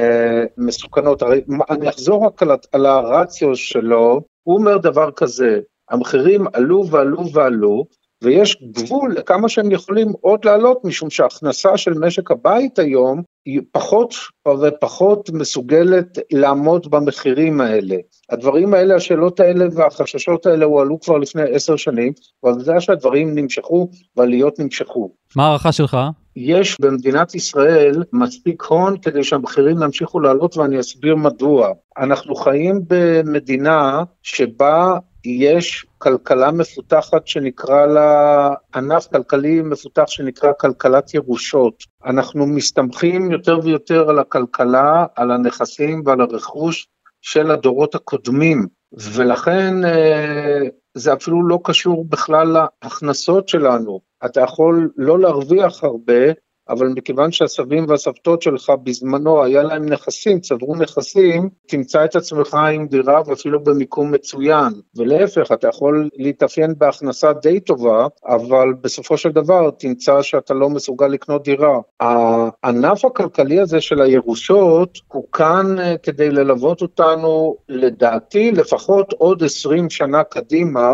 מסוכנות. 0.57 1.21
הרי 1.21 1.41
אני 1.69 1.89
אחזור 1.89 2.25
רק 2.25 2.41
על, 2.41 2.51
על 2.71 2.85
הרציו 2.85 3.55
שלו, 3.55 4.21
הוא 4.43 4.57
אומר 4.57 4.77
דבר 4.77 5.11
כזה, 5.11 5.59
המחירים 5.89 6.45
עלו 6.53 6.87
ועלו 6.87 7.31
ועלו, 7.33 7.85
ויש 8.23 8.57
גבול 8.71 9.13
לכמה 9.17 9.49
שהם 9.49 9.71
יכולים 9.71 10.07
עוד 10.21 10.45
לעלות, 10.45 10.85
משום 10.85 11.09
שההכנסה 11.09 11.77
של 11.77 11.93
משק 11.93 12.31
הבית 12.31 12.79
היום 12.79 13.21
היא 13.45 13.61
פחות 13.71 14.13
ופחות 14.47 15.29
מסוגלת 15.29 16.17
לעמוד 16.31 16.91
במחירים 16.91 17.61
האלה. 17.61 17.95
הדברים 18.29 18.73
האלה, 18.73 18.95
השאלות 18.95 19.39
האלה 19.39 19.65
והחששות 19.75 20.45
האלה 20.45 20.65
הועלו 20.65 20.99
כבר 20.99 21.17
לפני 21.17 21.41
עשר 21.51 21.75
שנים, 21.75 22.13
והעובדה 22.43 22.81
שהדברים 22.81 23.35
נמשכו 23.35 23.89
והעליות 24.17 24.59
נמשכו. 24.59 25.11
מה 25.35 25.43
ההערכה 25.43 25.71
שלך? 25.71 25.97
יש 26.35 26.81
במדינת 26.81 27.35
ישראל 27.35 28.03
מספיק 28.13 28.63
הון 28.63 28.97
כדי 28.97 29.23
שהמחירים 29.23 29.83
ימשיכו 29.83 30.19
לעלות 30.19 30.57
ואני 30.57 30.79
אסביר 30.79 31.15
מדוע. 31.15 31.69
אנחנו 31.97 32.35
חיים 32.35 32.81
במדינה 32.87 34.03
שבה 34.23 34.97
יש 35.25 35.85
כלכלה 35.97 36.51
מפותחת 36.51 37.27
שנקרא 37.27 37.85
לה, 37.85 38.53
ענף 38.75 39.07
כלכלי 39.07 39.61
מפותח 39.61 40.03
שנקרא 40.07 40.51
כלכלת 40.59 41.13
ירושות. 41.13 41.83
אנחנו 42.05 42.47
מסתמכים 42.47 43.31
יותר 43.31 43.59
ויותר 43.63 44.09
על 44.09 44.19
הכלכלה, 44.19 45.05
על 45.15 45.31
הנכסים 45.31 46.03
ועל 46.05 46.21
הרכוש 46.21 46.87
של 47.21 47.51
הדורות 47.51 47.95
הקודמים, 47.95 48.67
ולכן 48.93 49.85
אה, 49.85 50.61
זה 50.97 51.13
אפילו 51.13 51.47
לא 51.47 51.59
קשור 51.63 52.05
בכלל 52.09 52.47
להכנסות 52.83 53.47
שלנו. 53.47 53.99
אתה 54.25 54.41
יכול 54.41 54.91
לא 54.97 55.19
להרוויח 55.19 55.83
הרבה, 55.83 56.23
אבל 56.69 56.87
מכיוון 56.87 57.31
שהסבים 57.31 57.85
והסבתות 57.89 58.41
שלך 58.41 58.71
בזמנו 58.83 59.43
היה 59.43 59.63
להם 59.63 59.85
נכסים, 59.85 60.39
צברו 60.39 60.75
נכסים, 60.75 61.49
תמצא 61.67 62.05
את 62.05 62.15
עצמך 62.15 62.57
עם 62.73 62.87
דירה 62.87 63.21
ואפילו 63.25 63.63
במיקום 63.63 64.11
מצוין. 64.11 64.73
ולהפך, 64.95 65.51
אתה 65.51 65.67
יכול 65.67 66.09
להתאפיין 66.17 66.73
בהכנסה 66.77 67.33
די 67.33 67.59
טובה, 67.59 68.07
אבל 68.25 68.73
בסופו 68.81 69.17
של 69.17 69.31
דבר 69.31 69.69
תמצא 69.71 70.21
שאתה 70.21 70.53
לא 70.53 70.69
מסוגל 70.69 71.07
לקנות 71.07 71.43
דירה. 71.43 71.79
הענף 71.99 73.05
הכלכלי 73.05 73.59
הזה 73.59 73.81
של 73.81 74.01
הירושות 74.01 74.99
הוא 75.07 75.23
כאן 75.31 75.79
אה, 75.79 75.97
כדי 75.97 76.29
ללוות 76.29 76.81
אותנו, 76.81 77.55
לדעתי, 77.69 78.51
לפחות 78.51 79.13
עוד 79.13 79.43
20 79.43 79.89
שנה 79.89 80.23
קדימה, 80.23 80.93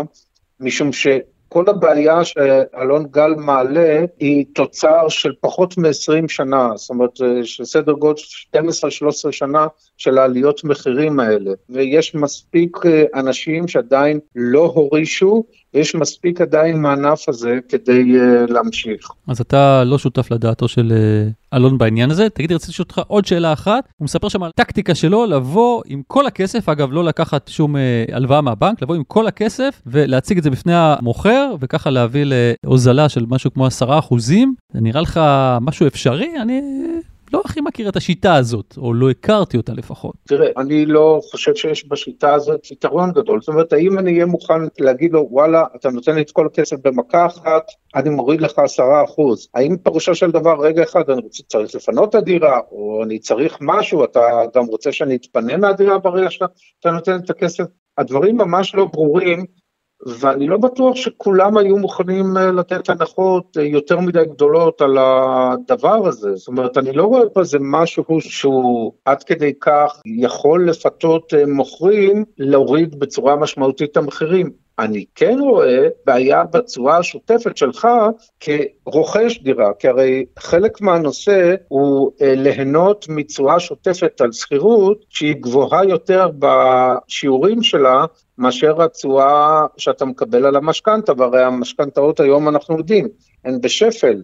משום 0.60 0.92
ש... 0.92 1.06
כל 1.52 1.64
הבעיה 1.68 2.24
שאלון 2.24 3.06
גל 3.10 3.34
מעלה 3.36 4.04
היא 4.18 4.44
תוצר 4.54 5.08
של 5.08 5.32
פחות 5.40 5.78
מ-20 5.78 6.28
שנה, 6.28 6.70
זאת 6.74 6.90
אומרת, 6.90 7.20
אה, 7.22 7.44
של 7.44 7.64
סדר 7.64 7.92
גודל 7.92 8.20
12-13 8.56 9.32
שנה 9.32 9.66
של 9.96 10.18
העליות 10.18 10.64
מחירים 10.64 11.20
האלה. 11.20 11.50
ויש 11.70 12.14
מספיק 12.14 12.76
אה, 12.86 13.04
אנשים 13.14 13.68
שעדיין 13.68 14.20
לא 14.36 14.72
הורישו, 14.74 15.44
ויש 15.74 15.94
מספיק 15.94 16.40
עדיין 16.40 16.82
מהענף 16.82 17.28
הזה 17.28 17.58
כדי 17.68 18.02
uh, 18.02 18.52
להמשיך. 18.52 19.08
אז 19.28 19.40
אתה 19.40 19.84
לא 19.84 19.98
שותף 19.98 20.30
לדעתו 20.30 20.68
של 20.68 20.92
uh, 20.92 21.56
אלון 21.56 21.78
בעניין 21.78 22.10
הזה. 22.10 22.28
תגיד, 22.28 22.52
רציתי 22.52 22.72
לשאול 22.72 22.84
אותך 22.84 23.00
עוד 23.06 23.26
שאלה 23.26 23.52
אחת. 23.52 23.84
הוא 23.96 24.04
מספר 24.04 24.28
שם 24.28 24.42
על 24.42 24.50
טקטיקה 24.56 24.94
שלו 24.94 25.26
לבוא 25.26 25.82
עם 25.86 26.02
כל 26.06 26.26
הכסף, 26.26 26.68
אגב, 26.68 26.92
לא 26.92 27.04
לקחת 27.04 27.48
שום 27.48 27.76
uh, 27.76 27.78
הלוואה 28.12 28.40
מהבנק, 28.40 28.82
לבוא 28.82 28.94
עם 28.94 29.04
כל 29.04 29.26
הכסף 29.26 29.82
ולהציג 29.86 30.38
את 30.38 30.44
זה 30.44 30.50
בפני 30.50 30.72
המוכר, 30.74 31.54
וככה 31.60 31.90
להביא 31.90 32.24
להוזלה 32.64 33.08
של 33.08 33.24
משהו 33.28 33.52
כמו 33.52 33.66
10 33.66 33.98
אחוזים. 33.98 34.54
זה 34.72 34.80
נראה 34.80 35.00
לך 35.00 35.20
משהו 35.60 35.86
אפשרי? 35.86 36.40
אני 36.42 36.60
לא 37.32 37.42
הכי 37.44 37.60
מכיר 37.60 37.88
את 37.88 37.96
השיטה 37.96 38.34
הזאת, 38.34 38.74
או 38.78 38.94
לא 38.94 39.10
הכרתי 39.10 39.56
אותה 39.56 39.72
לפחות. 39.72 40.14
תראה, 40.28 40.48
אני 40.56 40.86
לא 40.86 41.20
חושב 41.30 41.54
שיש 41.54 41.88
בשיטה 41.88 42.34
הזאת 42.34 42.70
יתרון 42.70 43.12
גדול. 43.12 43.40
זאת 43.40 43.48
אומרת, 43.48 43.72
האם 43.72 43.98
אני 43.98 44.12
אהיה 44.12 44.26
מוכן 44.26 44.60
להגיד 44.78 45.12
לו, 45.12 45.28
וואלה, 45.30 45.64
אתה 45.76 45.90
נותן 45.90 46.14
לי 46.14 46.22
את 46.22 46.30
כל 46.30 46.46
הכסף 46.46 46.76
במכה 46.82 47.26
אחת, 47.26 47.66
אני 47.94 48.10
מוריד 48.10 48.40
לך 48.40 48.58
עשרה 48.58 49.04
אחוז. 49.04 49.48
האם 49.54 49.76
פירושו 49.76 50.14
של 50.14 50.30
דבר, 50.30 50.60
רגע 50.60 50.82
אחד, 50.82 51.10
אני 51.10 51.20
רוצה, 51.22 51.42
צריך 51.48 51.74
לפנות 51.74 52.08
את 52.08 52.14
הדירה, 52.14 52.60
או 52.72 53.04
אני 53.04 53.18
צריך 53.18 53.58
משהו, 53.60 54.04
אתה 54.04 54.20
גם 54.54 54.64
רוצה 54.64 54.92
שאני 54.92 55.16
אתפנה 55.16 55.56
מהדירה 55.56 55.98
ברגע 55.98 56.30
שאתה 56.30 56.90
נותן 56.90 57.16
את 57.24 57.30
הכסף? 57.30 57.64
הדברים 57.98 58.36
ממש 58.36 58.74
לא 58.74 58.84
ברורים, 58.84 59.44
ואני 60.06 60.46
לא 60.46 60.56
בטוח 60.56 60.96
שכולם 60.96 61.56
היו 61.56 61.78
מוכנים 61.78 62.36
אה, 62.36 62.52
לתת 62.52 62.88
הנחות 62.88 63.56
אה, 63.56 63.62
יותר 63.62 64.00
מדי 64.00 64.24
גדולות 64.24 64.80
על 64.80 64.98
הדבר 65.00 66.06
הזה. 66.06 66.34
זאת 66.34 66.48
אומרת, 66.48 66.78
אני 66.78 66.92
לא 66.92 67.04
רואה 67.04 67.22
בזה 67.36 67.58
משהו 67.60 68.20
שהוא 68.20 68.92
עד 69.04 69.22
כדי 69.22 69.52
כך 69.60 70.00
יכול 70.06 70.68
לפתות 70.68 71.34
אה, 71.34 71.46
מוכרים 71.46 72.24
להוריד 72.38 73.00
בצורה 73.00 73.36
משמעותית 73.36 73.90
את 73.92 73.96
המחירים. 73.96 74.50
אני 74.80 75.04
כן 75.14 75.38
רואה 75.40 75.88
בעיה 76.06 76.44
בצורה 76.44 76.98
השוטפת 76.98 77.56
שלך 77.56 77.88
כרוכש 78.40 79.38
דירה, 79.42 79.70
כי 79.78 79.88
הרי 79.88 80.24
חלק 80.38 80.80
מהנושא 80.80 81.54
הוא 81.68 82.12
ליהנות 82.20 83.06
מצורה 83.08 83.60
שוטפת 83.60 84.20
על 84.20 84.32
שכירות 84.32 85.04
שהיא 85.08 85.34
גבוהה 85.40 85.84
יותר 85.84 86.28
בשיעורים 86.38 87.62
שלה 87.62 88.04
מאשר 88.38 88.82
התשואה 88.82 89.66
שאתה 89.76 90.04
מקבל 90.04 90.46
על 90.46 90.56
המשכנתה, 90.56 91.12
והרי 91.18 91.44
המשכנתאות 91.44 92.20
היום 92.20 92.48
אנחנו 92.48 92.78
יודעים, 92.78 93.08
הן 93.44 93.60
בשפל. 93.60 94.22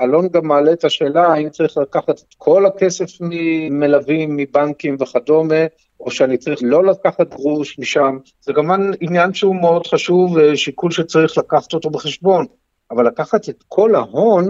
אלון 0.00 0.28
גם 0.28 0.46
מעלה 0.46 0.72
את 0.72 0.84
השאלה 0.84 1.26
האם 1.26 1.50
צריך 1.50 1.78
לקחת 1.78 2.10
את 2.10 2.34
כל 2.38 2.66
הכסף 2.66 3.06
ממלווים, 3.20 4.36
מבנקים 4.36 4.96
וכדומה, 5.00 5.64
או 6.00 6.10
שאני 6.10 6.38
צריך 6.38 6.58
לא 6.62 6.84
לקחת 6.84 7.34
גרוש 7.34 7.78
משם. 7.78 8.18
זה 8.40 8.52
גם 8.52 8.70
עניין 9.00 9.34
שהוא 9.34 9.56
מאוד 9.56 9.86
חשוב, 9.86 10.54
שיקול 10.54 10.90
שצריך 10.90 11.38
לקחת 11.38 11.74
אותו 11.74 11.90
בחשבון. 11.90 12.46
אבל 12.90 13.06
לקחת 13.06 13.48
את 13.48 13.64
כל 13.68 13.94
ההון, 13.94 14.48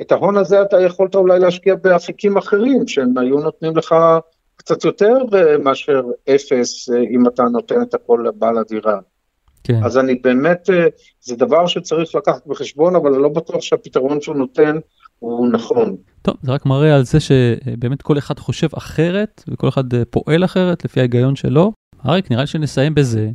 את 0.00 0.12
ההון 0.12 0.36
הזה 0.36 0.62
אתה 0.62 0.80
יכולת 0.80 1.14
אולי 1.14 1.38
להשקיע 1.38 1.74
באפיקים 1.74 2.36
אחרים, 2.36 2.88
שהם 2.88 3.18
היו 3.18 3.36
נותנים 3.36 3.76
לך 3.76 3.94
קצת 4.56 4.84
יותר 4.84 5.12
מאשר 5.64 6.02
אפס, 6.34 6.88
אם 7.10 7.28
אתה 7.28 7.42
נותן 7.42 7.82
את 7.82 7.94
הכל 7.94 8.24
לבעל 8.26 8.58
הדירה. 8.58 8.98
כן. 9.64 9.84
אז 9.84 9.98
אני 9.98 10.14
באמת, 10.14 10.70
אה, 10.70 10.86
זה 11.20 11.36
דבר 11.36 11.66
שצריך 11.66 12.14
לקחת 12.14 12.46
בחשבון, 12.46 12.96
אבל 12.96 13.14
אני 13.14 13.22
לא 13.22 13.28
בטוח 13.28 13.60
שהפתרון 13.62 14.20
שהוא 14.20 14.36
נותן 14.36 14.78
הוא 15.18 15.48
נכון. 15.48 15.96
טוב, 16.22 16.34
זה 16.42 16.52
רק 16.52 16.66
מראה 16.66 16.96
על 16.96 17.04
זה 17.04 17.20
שבאמת 17.20 18.02
כל 18.02 18.18
אחד 18.18 18.38
חושב 18.38 18.68
אחרת, 18.76 19.44
וכל 19.48 19.68
אחד 19.68 19.94
אה, 19.94 20.02
פועל 20.10 20.44
אחרת 20.44 20.84
לפי 20.84 21.00
ההיגיון 21.00 21.36
שלו. 21.36 21.72
אריק, 22.06 22.30
נראה 22.30 22.42
לי 22.42 22.46
שנסיים 22.46 22.94
בזה, 22.94 23.30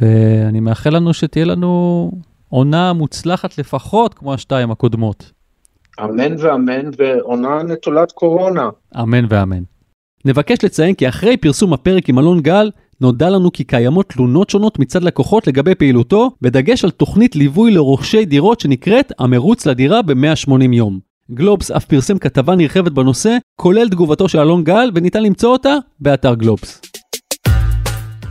ואני 0.00 0.60
מאחל 0.60 0.96
לנו 0.96 1.14
שתהיה 1.14 1.44
לנו 1.44 2.10
עונה 2.48 2.92
מוצלחת 2.92 3.58
לפחות 3.58 4.14
כמו 4.14 4.34
השתיים 4.34 4.70
הקודמות. 4.70 5.32
אמן 6.00 6.34
ואמן, 6.38 6.90
ועונה 6.98 7.62
נטולת 7.62 8.12
קורונה. 8.12 8.68
אמן 9.02 9.24
ואמן. 9.28 9.62
נבקש 10.24 10.64
לציין 10.64 10.94
כי 10.94 11.08
אחרי 11.08 11.36
פרסום 11.36 11.72
הפרק 11.72 12.08
עם 12.08 12.18
אלון 12.18 12.40
גל, 12.40 12.70
נודע 13.00 13.30
לנו 13.30 13.52
כי 13.52 13.64
קיימות 13.64 14.08
תלונות 14.08 14.50
שונות 14.50 14.78
מצד 14.78 15.02
לקוחות 15.02 15.46
לגבי 15.46 15.74
פעילותו, 15.74 16.30
בדגש 16.42 16.84
על 16.84 16.90
תוכנית 16.90 17.36
ליווי 17.36 17.70
לרוכשי 17.70 18.24
דירות 18.24 18.60
שנקראת 18.60 19.12
המרוץ 19.18 19.66
לדירה 19.66 20.02
ב-180 20.02 20.72
יום. 20.72 21.05
גלובס 21.34 21.70
אף 21.70 21.84
פרסם 21.84 22.18
כתבה 22.18 22.56
נרחבת 22.56 22.92
בנושא, 22.92 23.36
כולל 23.60 23.88
תגובתו 23.88 24.28
של 24.28 24.38
אלון 24.38 24.64
גל, 24.64 24.90
וניתן 24.94 25.22
למצוא 25.22 25.52
אותה 25.52 25.74
באתר 26.00 26.34
גלובס. 26.34 26.80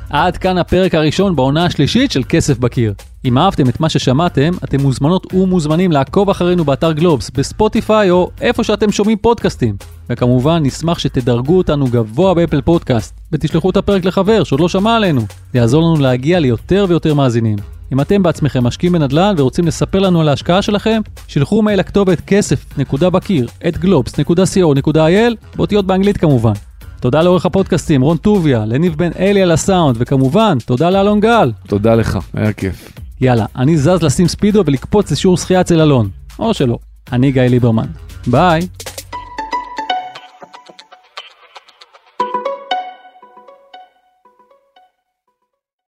עד 0.09 0.37
כאן 0.37 0.57
הפרק 0.57 0.95
הראשון 0.95 1.35
בעונה 1.35 1.65
השלישית 1.65 2.11
של 2.11 2.23
כסף 2.29 2.57
בקיר. 2.57 2.93
אם 3.25 3.37
אהבתם 3.37 3.69
את 3.69 3.79
מה 3.79 3.89
ששמעתם, 3.89 4.51
אתם 4.63 4.81
מוזמנות 4.81 5.33
ומוזמנים 5.33 5.91
לעקוב 5.91 6.29
אחרינו 6.29 6.65
באתר 6.65 6.91
גלובס, 6.91 7.29
בספוטיפיי 7.29 8.11
או 8.11 8.29
איפה 8.41 8.63
שאתם 8.63 8.91
שומעים 8.91 9.17
פודקאסטים. 9.17 9.75
וכמובן, 10.09 10.63
נשמח 10.63 10.99
שתדרגו 10.99 11.57
אותנו 11.57 11.85
גבוה 11.85 12.33
באפל 12.33 12.61
פודקאסט, 12.61 13.15
ותשלחו 13.31 13.69
את 13.69 13.77
הפרק 13.77 14.05
לחבר 14.05 14.43
שעוד 14.43 14.59
לא 14.59 14.69
שמע 14.69 14.95
עלינו. 14.95 15.21
זה 15.53 15.59
יעזור 15.59 15.81
לנו 15.81 16.01
להגיע 16.01 16.39
ליותר 16.39 16.85
ויותר 16.89 17.13
מאזינים. 17.13 17.74
אם 17.93 18.01
אתם 18.01 18.23
בעצמכם 18.23 18.63
משקיעים 18.63 18.93
בנדל"ן 18.93 19.35
ורוצים 19.37 19.67
לספר 19.67 19.99
לנו 19.99 20.21
על 20.21 20.29
ההשקעה 20.29 20.61
שלכם, 20.61 21.01
שלחו 21.27 21.61
מייל 21.61 21.79
לכתובת 21.79 22.21
כסף.בקיר 22.21 23.47
at 23.67 23.77
גלובס.co.il, 23.77 25.55
באותיות 25.55 25.87
באנגלית 25.87 26.17
כמובן. 26.17 26.53
תודה 26.99 27.21
לעורך 27.21 27.45
הפודקאסטים 27.45 28.01
רון 28.01 28.17
טוביה, 28.17 28.65
לניב 28.65 28.95
בן 28.95 29.09
אלי 29.19 29.41
על 29.41 29.51
הסאונד, 29.51 29.95
וכמובן, 29.99 30.57
תודה 30.65 30.89
לאלון 30.89 31.19
גל. 31.19 31.51
תודה 31.67 31.95
לך, 31.95 32.19
היה 32.33 32.53
כיף. 32.53 32.91
יאללה, 33.21 33.45
אני 33.55 33.77
זז 33.77 34.01
לשים 34.01 34.27
ספידו 34.27 34.63
ולקפוץ 34.65 35.11
לשיעור 35.11 35.37
שחייה 35.37 35.61
אצל 35.61 35.81
אלון. 35.81 36.09
או 36.39 36.53
שלא. 36.53 36.77
אני 37.11 37.31
גיא 37.31 37.41
ליברמן. 37.41 37.87
ביי. 38.27 38.67